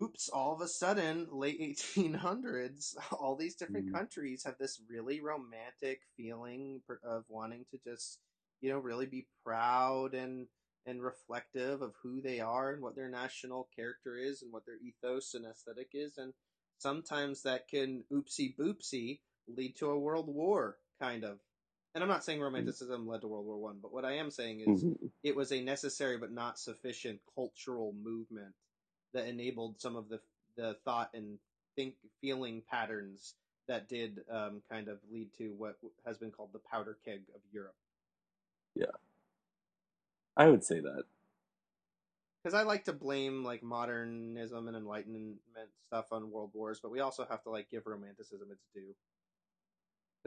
[0.01, 0.29] Oops!
[0.29, 3.91] All of a sudden, late 1800s, all these different Mhm.
[3.91, 8.21] countries have this really romantic feeling of wanting to just,
[8.61, 10.47] you know, really be proud and
[10.85, 14.77] and reflective of who they are and what their national character is and what their
[14.77, 16.17] ethos and aesthetic is.
[16.17, 16.33] And
[16.77, 21.41] sometimes that can oopsie boopsie lead to a world war, kind of.
[21.97, 24.59] And I'm not saying romanticism led to World War One, but what I am saying
[24.59, 25.11] is Mhm.
[25.23, 28.53] it was a necessary but not sufficient cultural movement
[29.13, 30.21] that enabled some of the
[30.57, 31.39] the thought and
[31.75, 33.33] think feeling patterns
[33.67, 37.41] that did um, kind of lead to what has been called the powder keg of
[37.51, 37.75] Europe.
[38.75, 38.91] Yeah,
[40.37, 41.05] I would say that.
[42.43, 45.39] Because I like to blame like modernism and enlightenment
[45.87, 48.95] stuff on world wars, but we also have to like give romanticism its due.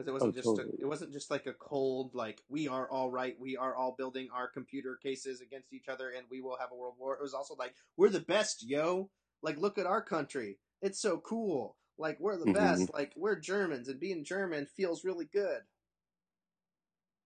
[0.01, 0.77] Because it wasn't Oh, just totally.
[0.79, 3.93] a, it wasn't just like a cold like we are all right, we are all
[3.97, 7.15] building our computer cases against each other, and we will have a world war.
[7.15, 9.09] It was also like we're the best, yo.
[9.43, 11.77] Like look at our country, it's so cool.
[11.97, 12.53] Like we're the Mhm.
[12.53, 12.93] best.
[12.93, 15.61] Like we're Germans, and being German feels really good.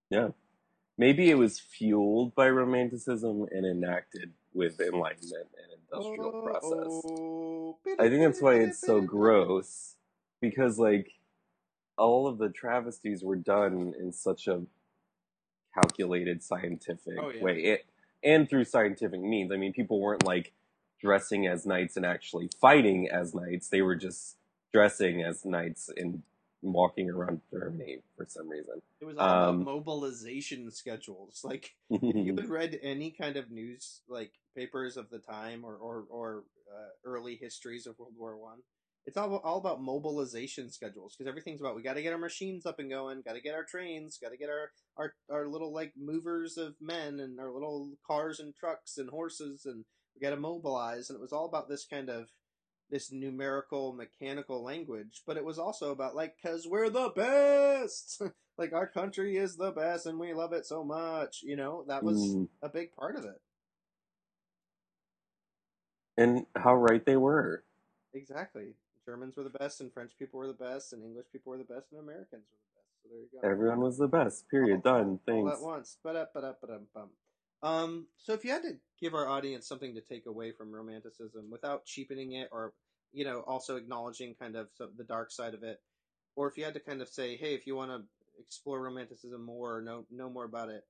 [0.10, 0.30] Yeah.
[0.98, 7.02] Maybe it was fueled by romanticism and enacted with enlightenment and industrial process.
[7.06, 9.96] Oh, I think that's why it's so gross
[10.42, 11.12] because like
[11.98, 14.62] all of the travesties were done in such a
[15.74, 17.42] calculated scientific Oh, yeah.
[17.44, 17.86] way it,
[18.24, 19.52] and through scientific means.
[19.52, 20.54] I mean, people weren't like
[21.02, 23.70] dressing as knights and actually fighting as knights.
[23.70, 24.38] They were just
[24.74, 26.24] dressing as knights and
[26.62, 28.82] walking around Germany for some reason.
[29.00, 31.42] It was all Um, about mobilization schedules.
[31.46, 35.76] Like if you had read any kind of news like papers of the time or
[35.76, 36.44] or, or
[36.74, 38.60] uh, early histories of World War One,
[39.06, 42.66] it's all all about mobilization schedules because everything's about we got to get our machines
[42.66, 45.74] up and going, got to get our trains, got to get our, our our little
[45.74, 49.86] like movers of men and our little cars and trucks and horses and
[50.16, 51.10] we got to mobilize.
[51.10, 52.30] And it was all about this kind of
[52.90, 55.22] this numerical mechanical language.
[55.28, 58.22] But it was also about like cuz we're the best!
[58.58, 61.84] Like our country is the best and we love it so much you know?
[61.88, 62.48] That was Mm.
[62.62, 63.42] a big part of it.
[66.18, 67.64] And how right they were.
[68.14, 68.76] exactly
[69.06, 71.64] germans were the best and french people were the best and english people were the
[71.64, 74.50] best and americans were the best so there you go Everyone was the best.
[74.50, 74.82] Period.
[74.86, 75.20] all, Done.
[75.30, 77.10] all, all at once Ba-da-ba-da-ba-dum-bum.
[77.64, 81.50] um so if you had to give our audience something to take away from romanticism
[81.52, 82.74] without cheapening it or
[83.14, 85.80] you know also acknowledging kind of the dark side of it
[86.36, 88.02] or if you had to kind of say hey if you want to
[88.40, 90.84] explore romanticism more or know know more about it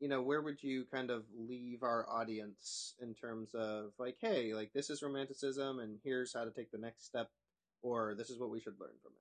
[0.00, 4.52] you know where would you kind of leave our audience in terms of like hey
[4.52, 7.30] like this is romanticism and here's how to take the next step
[7.82, 9.20] or this is what we should learn from it?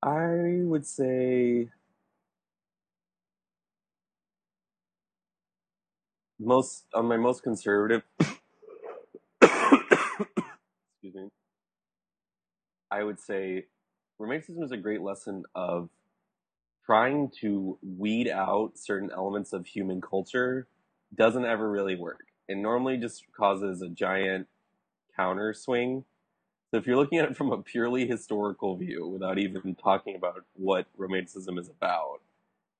[0.00, 1.68] I would say
[6.38, 8.02] most on my most conservative
[9.42, 11.28] excuse me
[12.90, 13.66] I would say
[14.18, 15.90] romanticism is a great lesson of
[16.88, 20.66] trying to weed out certain elements of human culture
[21.14, 22.24] doesn't ever really work.
[22.48, 24.46] It normally just causes a giant
[25.14, 26.06] counter swing.
[26.70, 30.46] So if you're looking at it from a purely historical view without even talking about
[30.54, 32.20] what romanticism is about,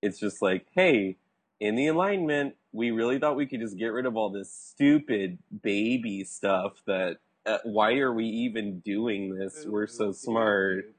[0.01, 1.17] it's just like, hey,
[1.61, 5.37] in the Enlightenment, we really thought we could just get rid of all this stupid
[5.63, 9.67] baby stuff that uh, why are we even doing this?
[9.69, 10.95] We're so smart.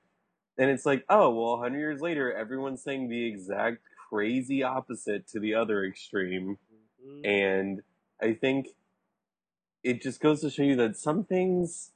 [0.59, 3.77] And it's like, oh, well, 100 years later, everyone's saying the exact
[4.09, 6.59] crazy opposite to the other extreme.
[7.01, 7.25] Mhm.
[7.25, 7.83] And
[8.21, 8.67] I think
[9.83, 11.93] it just goes to show you that some things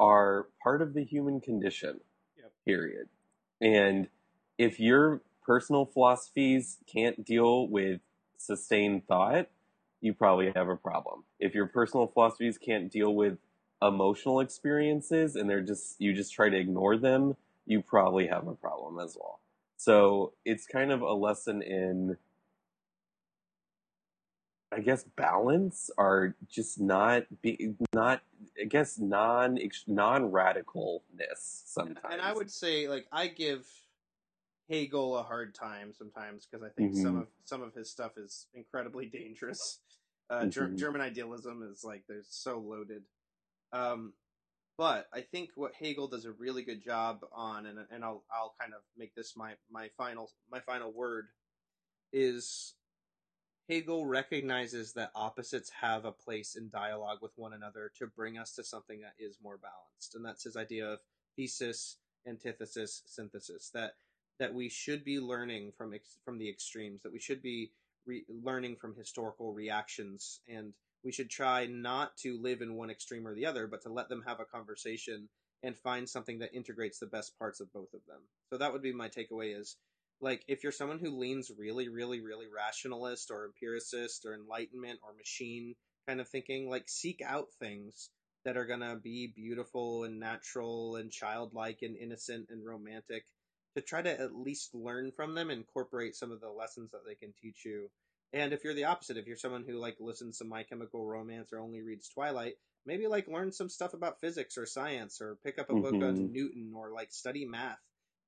[0.00, 2.00] are part of the human condition,
[2.36, 2.52] Yep.
[2.64, 3.08] period.
[3.60, 4.08] And
[4.58, 8.00] if your personal philosophies can't deal with
[8.38, 9.48] sustained thought,
[10.00, 11.24] you probably have a problem.
[11.38, 13.38] If your personal philosophies can't deal with
[13.82, 17.36] emotional experiences and they're just you just try to ignore them,
[17.66, 19.40] you probably have a problem as well.
[19.76, 22.16] So it's kind of a lesson in
[24.72, 28.22] I guess balance are just not be not
[28.60, 32.04] I guess non non radicalness sometimes.
[32.08, 33.66] And I would say, like, I give
[34.68, 37.22] Hegel a hard time sometimes because I think some Mhm.
[37.22, 39.80] of some of his stuff is incredibly dangerous.
[40.28, 40.78] Uh, Ger- Mhm.
[40.78, 43.04] German idealism is like they're so loaded.
[43.72, 44.14] Um,
[44.80, 48.54] but I think what Hegel does a really good job on, and and I'll I'll
[48.58, 51.26] kind of make this my my final my final word
[52.14, 52.72] is
[53.68, 58.54] Hegel recognizes that opposites have a place in dialogue with one another to bring us
[58.54, 61.00] to something that is more balanced, and that's his idea of
[61.36, 63.68] thesis, antithesis, synthesis.
[63.74, 63.96] That
[64.38, 67.02] that we should be learning from ex- from the extremes.
[67.02, 67.72] That we should be
[68.06, 70.72] re- learning from historical reactions, and
[71.04, 74.08] we should try not to live in one extreme or the other, but to let
[74.08, 75.28] them have a conversation
[75.62, 78.20] and find something that integrates the best parts of both of them.
[78.50, 79.76] So that would be my takeaway: is
[80.20, 85.14] like if you're someone who leans really really really rationalist or empiricist or enlightenment or
[85.14, 85.74] machine
[86.06, 88.10] kind of thinking like seek out things
[88.44, 93.24] that are to be beautiful and natural and childlike and innocent and romantic
[93.76, 97.14] to try to at least learn from them incorporate some of the lessons that they
[97.14, 97.88] can teach you
[98.32, 101.52] and if you're the opposite if you're someone who like listens to my chemical romance
[101.52, 102.54] or only reads twilight
[102.86, 106.16] maybe like learn some stuff about physics or science or pick up a book on
[106.16, 106.32] Mhm.
[106.32, 107.78] newton or like study math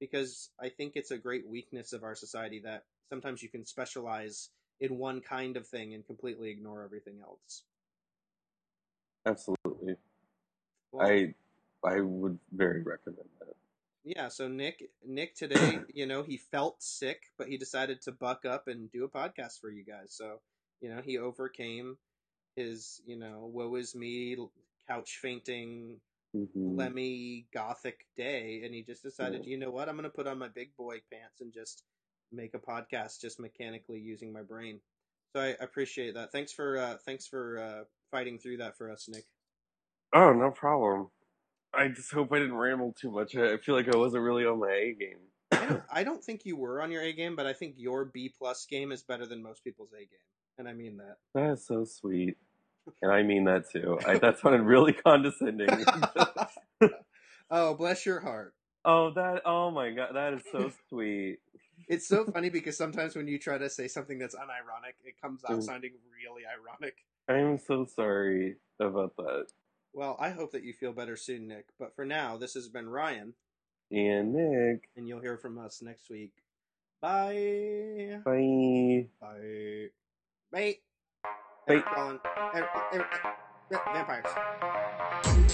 [0.00, 4.50] because I think it's a great weakness of our society that sometimes you can specialize
[4.80, 7.64] in one kind of thing and completely ignore everything else.
[9.26, 9.96] Absolutely.
[10.92, 11.34] Well, I
[11.84, 13.57] I would very recommend that.
[14.05, 18.44] Yeah, so Nic Nic today, you know, he felt sick, but he decided to buck
[18.44, 20.14] up and do a podcast for you guys.
[20.14, 20.40] So,
[20.80, 21.96] you know, he overcame
[22.57, 24.36] his, you know, woe is me
[24.88, 26.00] couch fainting
[26.34, 26.76] Mhm.
[26.78, 30.48] lemmy gothic day and he just decided, you know what, I'm gonna put on my
[30.48, 31.84] big boy pants and just
[32.32, 34.80] make a podcast just mechanically using my brain.
[35.34, 36.32] So I appreciate that.
[36.32, 39.24] Thanks for uh thanks for uh fighting through that for us, Nic.
[40.12, 41.11] Oh, no problem.
[41.75, 43.35] I just hope I didn't ramble too much.
[43.37, 45.18] I feel like I wasn't really on my A game.
[45.53, 48.05] I don't I don't think you were on your A game, but I think your
[48.05, 50.09] B plus game is better than most people's A game.
[50.59, 51.16] And I mean that.
[51.35, 52.37] That is so sweet.
[53.01, 53.99] And I mean that too.
[54.07, 55.68] I, that sounded really condescending.
[57.51, 58.55] oh, bless your heart.
[58.85, 61.39] oh, that, oh my god, that is so sweet.
[61.89, 65.43] It's so funny because sometimes when you try to say something that's unironic, it comes
[65.45, 65.62] out Mm.
[65.62, 66.97] sounding really ironic.
[67.29, 69.47] I am so sorry about that.
[69.95, 71.66] Well, I hope that you feel better soon, Nic.
[71.78, 73.34] But for now, this has been Ryan,
[73.90, 76.32] And Nic, and you'll hear from us next week.
[77.01, 78.20] Bye.
[78.24, 79.07] bye.
[79.20, 79.90] Bye.
[80.53, 80.76] Bye.
[81.66, 82.62] Bye.
[82.95, 83.09] Er-
[83.93, 85.49] vampires.